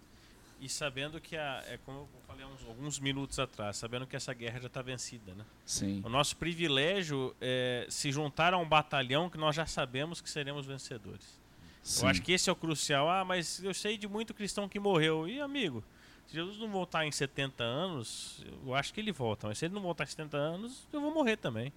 E 0.61 0.69
sabendo 0.69 1.21
que, 1.21 1.37
a, 1.37 1.63
é 1.69 1.79
como 1.85 1.99
eu 1.99 2.09
falei 2.27 2.45
há 2.45 2.49
uns, 2.49 2.67
alguns 2.67 2.99
minutos 2.99 3.39
atrás, 3.39 3.77
sabendo 3.77 4.05
que 4.05 4.17
essa 4.17 4.35
guerra 4.35 4.59
já 4.59 4.67
está 4.67 4.83
vencida, 4.83 5.33
né? 5.33 5.45
Sim. 5.65 6.03
O 6.05 6.09
nosso 6.09 6.37
privilégio 6.37 7.37
é 7.41 7.87
se 7.89 8.11
juntar 8.11 8.53
a 8.53 8.59
um 8.59 8.69
batalhão 8.69 9.31
que 9.31 9.39
nós 9.39 9.55
já 9.55 9.67
sabemos 9.67 10.21
que 10.21 10.29
seremos 10.29 10.67
vencedores. 10.67 11.46
Sim. 11.87 12.05
Eu 12.05 12.11
acho 12.11 12.23
que 12.23 12.33
esse 12.33 12.49
é 12.49 12.53
o 12.53 12.57
crucial. 12.57 13.09
Ah, 13.11 13.25
mas 13.25 13.63
eu 13.63 13.73
sei 13.75 13.97
de 13.97 14.07
muito 14.09 14.35
cristão 14.35 14.69
que 14.69 14.79
morreu. 14.79 15.29
E, 15.29 15.41
amigo, 15.41 15.83
se 16.27 16.35
Jesus 16.35 16.59
não 16.59 16.69
voltar 16.69 17.07
em 17.07 17.13
70 17.13 17.63
anos, 17.63 18.45
eu 18.65 18.75
acho 18.75 18.93
que 18.93 19.01
ele 19.01 19.13
volta. 19.13 19.47
Mas 19.49 19.59
se 19.59 19.65
ele 19.67 19.75
não 19.75 19.83
voltar 19.83 20.05
em 20.05 20.09
70 20.09 20.37
anos, 20.37 20.87
eu 20.93 21.01
vou 21.01 21.13
morrer 21.13 21.37
também. 21.37 21.73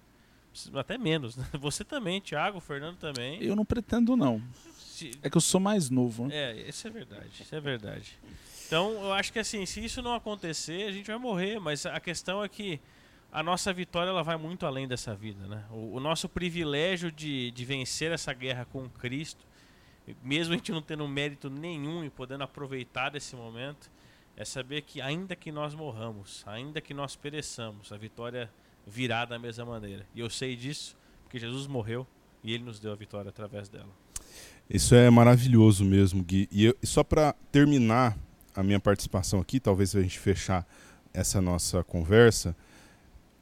Até 0.74 0.98
menos, 0.98 1.36
né? 1.36 1.46
Você 1.60 1.84
também, 1.84 2.20
Thiago, 2.20 2.58
Fernando 2.60 2.96
também. 2.96 3.42
Eu 3.42 3.54
não 3.54 3.64
pretendo, 3.64 4.16
não. 4.16 4.42
Se- 4.76 5.12
É 5.22 5.30
que 5.30 5.36
eu 5.36 5.40
sou 5.40 5.60
mais 5.60 5.88
novo. 5.90 6.26
Né? 6.26 6.34
É, 6.36 6.68
isso 6.68 6.86
é 6.86 6.90
verdade, 6.90 7.30
isso 7.40 7.54
é 7.54 7.60
verdade. 7.60 8.18
Então, 8.66 8.92
eu 9.02 9.12
acho 9.12 9.32
que 9.32 9.38
assim, 9.38 9.64
se 9.66 9.84
isso 9.84 10.02
não 10.02 10.12
acontecer, 10.14 10.88
a 10.88 10.92
gente 10.92 11.06
vai 11.06 11.18
morrer, 11.18 11.58
mas 11.60 11.86
a 11.86 11.98
questão 12.00 12.42
é 12.44 12.48
que 12.48 12.80
a 13.32 13.42
nossa 13.44 13.72
vitória 13.72 14.10
ela 14.10 14.22
vai 14.24 14.36
muito 14.36 14.66
além 14.66 14.86
dessa 14.88 15.14
vida, 15.14 15.46
né? 15.46 15.64
O, 15.70 15.96
o 15.96 16.00
nosso 16.00 16.28
privilégio 16.28 17.10
de, 17.12 17.50
de 17.52 17.64
vencer 17.64 18.10
essa 18.12 18.32
guerra 18.32 18.64
com 18.72 18.88
Cristo, 18.88 19.44
mesmo 20.22 20.54
a 20.54 20.56
gente 20.56 20.72
não 20.72 20.82
tendo 20.82 21.06
mérito 21.08 21.48
nenhum 21.50 22.04
e 22.04 22.10
podendo 22.10 22.44
aproveitar 22.44 23.10
desse 23.10 23.34
momento, 23.36 23.90
é 24.36 24.44
saber 24.44 24.82
que 24.82 25.00
ainda 25.00 25.34
que 25.36 25.50
nós 25.52 25.74
morramos, 25.74 26.42
ainda 26.46 26.80
que 26.80 26.94
nós 26.94 27.16
pereçamos, 27.16 27.92
a 27.92 27.96
vitória 27.96 28.50
virá 28.86 29.24
da 29.24 29.38
mesma 29.38 29.64
maneira. 29.64 30.06
E 30.14 30.20
eu 30.20 30.30
sei 30.30 30.56
disso 30.56 30.96
porque 31.24 31.38
Jesus 31.38 31.66
morreu 31.66 32.06
e 32.42 32.52
ele 32.54 32.64
nos 32.64 32.80
deu 32.80 32.92
a 32.92 32.96
vitória 32.96 33.28
através 33.28 33.68
dela. 33.68 33.88
Isso 34.68 34.94
é 34.94 35.10
maravilhoso 35.10 35.84
mesmo, 35.84 36.22
Gui. 36.22 36.48
E, 36.50 36.64
eu- 36.66 36.76
só 36.82 37.02
para 37.04 37.34
terminar 37.52 38.16
a 38.54 38.62
minha 38.62 38.80
participação 38.80 39.40
aqui, 39.40 39.58
talvez 39.60 39.94
a 39.94 40.00
gente 40.02 40.18
fechar 40.18 40.66
essa 41.12 41.40
nossa 41.40 41.82
conversa, 41.84 42.56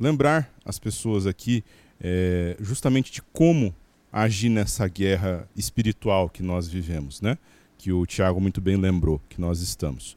lembrar 0.01 0.53
as 0.65 0.79
pessoas 0.79 1.27
aqui 1.27 1.65
é, 2.01 2.57
justamente 2.61 3.11
de 3.11 3.21
como 3.23 3.75
agir 4.13 4.49
nessa 4.49 4.89
guerra 4.89 5.49
espiritual 5.57 6.29
que 6.29 6.43
nós 6.43 6.69
vivemos, 6.69 7.21
né? 7.21 7.39
Que 7.77 7.93
o 7.93 8.05
Tiago 8.07 8.41
muito 8.41 8.61
bem 8.61 8.77
lembrou 8.77 9.21
que 9.29 9.41
nós 9.41 9.61
estamos. 9.61 10.17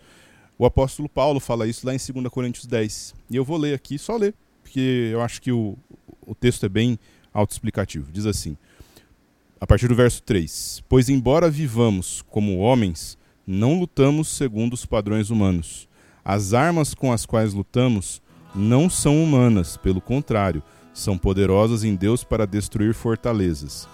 O 0.58 0.66
apóstolo 0.66 1.10
Paulo 1.10 1.40
fala 1.40 1.68
isso 1.68 1.86
lá 1.86 1.94
em 1.94 1.98
2 1.98 2.28
Coríntios 2.30 2.66
10. 2.66 3.16
E 3.30 3.36
eu 3.36 3.44
vou 3.44 3.58
ler 3.58 3.74
aqui, 3.74 3.98
só 3.98 4.16
ler, 4.16 4.34
porque 4.62 5.10
eu 5.12 5.22
acho 5.22 5.42
que 5.42 5.52
o, 5.52 5.78
o 6.26 6.36
texto 6.36 6.66
é 6.66 6.70
bem 6.70 7.00
autoexplicativo. 7.34 8.12
Diz 8.12 8.26
assim: 8.26 8.58
a 9.60 9.68
partir 9.68 9.88
do 9.88 9.96
verso 9.96 10.24
3: 10.24 10.84
Pois, 10.90 11.10
embora 11.10 11.50
vivamos 11.50 12.24
como 12.30 12.58
homens, 12.58 13.18
não 13.46 13.80
lutamos 13.80 14.28
segundo 14.28 14.74
os 14.74 14.86
padrões 14.86 15.30
humanos. 15.30 15.88
As 16.24 16.54
armas 16.54 16.94
com 16.94 17.12
as 17.12 17.26
quais 17.26 17.54
lutamos 17.54 18.22
não 18.54 18.90
são 18.90 19.24
humanas, 19.24 19.78
pelo 19.78 20.02
contrário, 20.02 20.62
são 20.94 21.18
poderosas 21.18 21.84
em 21.84 21.96
Deus 21.96 22.24
para 22.24 22.46
destruir 22.46 22.94
fortalezas. 22.94 23.88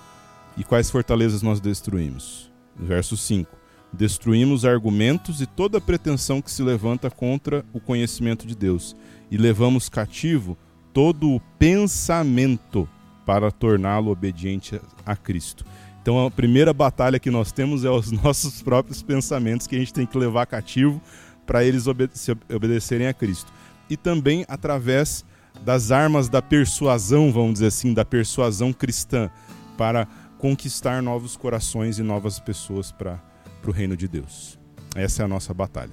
E 0.58 0.64
quais 0.64 0.90
fortalezas 0.90 1.42
nós 1.42 1.60
destruímos? 1.60 2.52
Verso 2.76 3.16
5: 3.16 3.50
Destruímos 3.94 4.66
argumentos 4.66 5.42
e 5.42 5.46
toda 5.46 5.82
pretensão 5.82 6.42
que 6.42 6.52
se 6.52 6.64
levanta 6.64 7.10
contra 7.10 7.64
o 7.72 7.80
conhecimento 7.80 8.48
de 8.48 8.56
Deus, 8.56 8.96
e 9.30 9.38
levamos 9.38 9.90
cativo 9.90 10.58
todo 10.94 11.30
o 11.32 11.40
pensamento 11.60 12.90
para 13.26 13.52
torná-lo 13.52 14.10
obediente 14.10 14.82
a 15.06 15.16
Cristo. 15.16 15.66
Então 16.02 16.26
a 16.26 16.32
primeira 16.32 16.74
batalha 16.74 17.20
que 17.20 17.30
nós 17.30 17.52
temos 17.52 17.84
é 17.84 17.90
os 17.90 18.10
nossos 18.24 18.62
próprios 18.62 19.04
pensamentos 19.04 19.68
que 19.68 19.76
a 19.76 19.80
gente 19.80 19.94
tem 19.94 20.06
que 20.06 20.18
levar 20.18 20.46
cativo 20.46 21.02
para 21.46 21.64
eles 21.64 21.88
obede 21.88 22.14
obedecerem 22.54 23.08
a 23.08 23.14
Cristo. 23.14 23.52
E 23.90 23.96
também 23.96 24.46
através 24.48 25.26
das 25.64 25.92
armas 25.92 26.30
da 26.30 26.42
persuasão, 26.42 27.32
vamos 27.32 27.54
dizer 27.54 27.68
assim, 27.68 27.94
da 27.94 28.06
persuasão 28.06 28.72
cristã, 28.72 29.30
para 29.78 30.08
conquistar 30.38 31.02
novos 31.02 31.36
corações 31.36 32.00
e 32.00 32.04
novas 32.04 32.40
pessoas 32.40 32.92
para 32.92 33.20
o 33.66 33.72
reino 33.72 33.98
de 33.98 34.08
Deus. 34.08 34.58
Essa 34.96 35.24
é 35.24 35.26
a 35.26 35.28
nossa 35.28 35.54
batalha. 35.54 35.92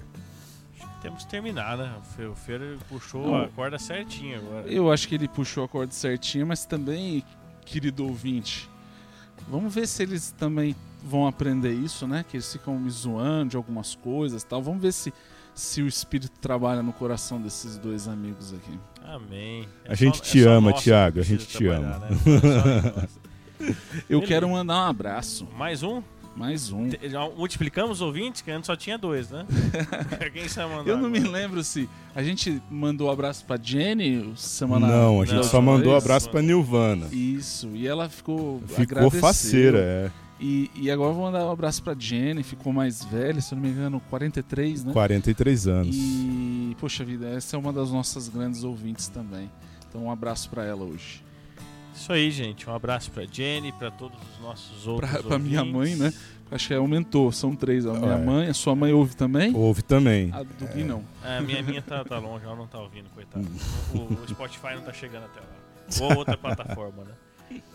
Temos 1.02 1.24
que 1.24 1.30
terminar, 1.30 1.76
né? 1.76 1.94
O 2.00 2.04
Fe- 2.16 2.26
O 2.26 2.34
Fer 2.34 2.78
puxou 2.88 3.26
Não. 3.26 3.42
a 3.42 3.48
corda 3.48 3.78
certinha 3.78 4.38
agora. 4.38 4.66
Eu 4.66 4.90
acho 4.90 5.06
que 5.06 5.14
ele 5.14 5.28
puxou 5.28 5.64
a 5.64 5.68
corda 5.68 5.92
certinha, 5.92 6.46
mas 6.46 6.64
também, 6.64 7.22
querido 7.66 8.06
ouvinte, 8.06 8.70
vamos 9.48 9.74
ver 9.74 9.86
se 9.86 10.02
eles 10.02 10.30
também 10.38 10.74
vão 11.02 11.26
aprender 11.26 11.72
isso, 11.74 12.06
né? 12.06 12.24
Que 12.26 12.36
eles 12.38 12.50
ficam 12.50 12.78
me 12.78 12.88
zoando 12.90 13.50
de 13.50 13.56
algumas 13.56 13.94
coisas 13.94 14.42
e 14.42 14.46
tal. 14.46 14.62
Vamos 14.62 14.80
ver 14.80 14.92
se, 14.92 15.12
se 15.54 15.82
o 15.82 15.86
Espírito 15.86 16.32
trabalha 16.40 16.82
no 16.82 16.92
coração 16.92 17.40
desses 17.40 17.76
dois 17.78 18.08
amigos 18.08 18.52
aqui. 18.52 18.78
Amém. 19.04 19.68
É 19.84 19.92
A 19.92 19.94
gente 19.94 20.20
te 20.22 20.42
só 20.42 20.50
ama, 20.50 20.72
Thiago, 20.72 21.20
a 21.20 21.22
gente 21.22 21.46
te 21.46 21.66
ama. 21.66 21.98
né? 21.98 22.08
É 23.04 23.06
só. 23.06 23.20
Eu 24.10 24.18
Beleza. 24.20 24.26
quero 24.26 24.48
mandar 24.48 24.74
um 24.74 24.88
abraço. 24.90 25.46
Mais 25.56 25.82
um? 25.82 26.02
Mais 26.36 26.72
um. 26.72 26.88
Te- 26.88 27.08
Já 27.08 27.20
multiplicamos 27.30 27.98
os 27.98 28.00
ouvintes, 28.02 28.42
que 28.42 28.50
antes 28.50 28.66
só 28.66 28.74
tinha 28.74 28.98
dois, 28.98 29.30
né? 29.30 29.46
Quem 30.34 30.48
você 30.48 30.60
mandar? 30.66 30.90
Eu 30.90 30.98
não 30.98 31.08
me 31.08 31.18
agora? 31.18 31.32
lembro 31.32 31.62
se 31.62 31.88
a 32.14 32.22
gente 32.22 32.60
mandou 32.68 33.08
um 33.08 33.10
abraço 33.12 33.44
pra 33.44 33.56
Jenny 33.56 34.32
semana 34.36 34.88
não, 34.88 35.22
a 35.22 35.24
gente 35.24 35.36
não, 35.36 35.42
só 35.44 35.60
mandou 35.62 35.92
vez. 35.92 36.02
abraço 36.04 36.28
para 36.28 36.42
Nilvana. 36.42 37.06
Isso, 37.12 37.68
e 37.74 37.86
ela 37.86 38.08
ficou 38.08 38.60
Ficou 38.66 39.10
faceira, 39.12 39.78
é. 39.78 40.10
E, 40.40 40.70
e 40.74 40.90
agora 40.90 41.10
eu 41.10 41.14
vou 41.14 41.24
mandar 41.24 41.46
um 41.46 41.50
abraço 41.52 41.82
pra 41.82 41.94
Jenny, 41.96 42.42
ficou 42.42 42.72
mais 42.72 43.04
velha, 43.04 43.40
se 43.40 43.54
eu 43.54 43.56
não 43.56 43.62
me 43.62 43.70
engano, 43.70 44.00
43, 44.10 44.84
né? 44.84 44.92
43 44.92 45.66
anos. 45.68 45.96
E, 45.96 46.76
poxa 46.80 47.04
vida, 47.04 47.28
essa 47.28 47.56
é 47.56 47.58
uma 47.58 47.72
das 47.72 47.90
nossas 47.90 48.28
grandes 48.28 48.64
ouvintes 48.64 49.08
também. 49.08 49.50
Então, 49.88 50.04
um 50.04 50.10
abraço 50.10 50.50
pra 50.50 50.64
ela 50.64 50.82
hoje. 50.84 51.22
Isso 51.94 52.12
aí, 52.12 52.28
gente. 52.32 52.68
Um 52.68 52.74
abraço 52.74 53.10
pra 53.12 53.24
Jenny, 53.24 53.70
pra 53.72 53.90
todos 53.92 54.18
os 54.34 54.42
nossos 54.42 54.86
outros 54.88 55.08
Pra, 55.08 55.22
pra 55.22 55.38
minha 55.38 55.64
mãe, 55.64 55.94
né? 55.94 56.12
Acho 56.50 56.68
que 56.68 56.74
aumentou, 56.74 57.30
são 57.30 57.54
três. 57.54 57.86
A 57.86 57.92
minha 57.94 58.12
É. 58.14 58.24
mãe, 58.24 58.48
a 58.48 58.54
sua 58.54 58.74
mãe 58.74 58.92
ouve 58.92 59.14
também? 59.14 59.54
Houve 59.54 59.82
também. 59.82 60.30
A 60.32 60.42
do 60.42 60.66
Gui 60.74 60.82
não. 60.82 61.02
A 61.22 61.40
minha, 61.40 61.62
minha 61.62 61.80
tá, 61.80 62.04
tá 62.04 62.18
longe, 62.18 62.44
ela 62.44 62.56
não 62.56 62.66
tá 62.66 62.80
ouvindo, 62.80 63.08
coitado. 63.14 63.46
Hum. 63.46 63.56
O, 63.94 64.22
o 64.24 64.28
Spotify 64.28 64.74
não 64.74 64.82
tá 64.82 64.92
chegando 64.92 65.24
até 65.26 65.40
lá. 65.40 65.46
Ou 66.10 66.16
outra 66.18 66.36
plataforma, 66.36 67.04
né? 67.04 67.12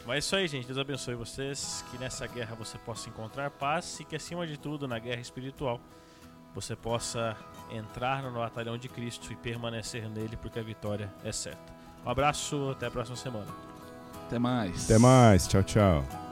Mas 0.10 0.16
é 0.16 0.20
isso 0.20 0.36
aí, 0.38 0.48
gente. 0.48 0.66
Deus 0.66 0.80
abençoe 0.80 1.14
vocês. 1.14 1.86
Que 1.92 1.98
nessa 2.00 2.26
guerra 2.26 2.56
você 2.56 2.80
possa 2.80 3.08
encontrar 3.08 3.52
paz 3.52 4.00
e 4.00 4.04
que, 4.04 4.16
acima 4.16 4.48
de 4.48 4.58
tudo, 4.58 4.88
na 4.88 4.98
guerra 4.98 5.22
espiritual, 5.22 5.80
você 6.56 6.76
possa 6.76 7.38
entrar 7.70 8.24
no 8.24 8.32
batalhão 8.32 8.76
de 8.76 8.90
Cristo 8.90 9.32
e 9.32 9.36
permanecer 9.36 10.10
nele, 10.10 10.36
porque 10.36 10.58
a 10.58 10.64
vitória 10.64 11.14
é 11.24 11.32
certa. 11.32 11.72
Um 12.04 12.10
abraço, 12.10 12.72
até 12.72 12.88
a 12.88 12.92
próxima 12.92 13.18
semana. 13.18 13.54
Até 14.26 14.40
mais. 14.40 14.86
Até 14.86 14.98
mais. 14.98 15.48
Tchau, 15.48 15.62
tchau. 15.62 16.29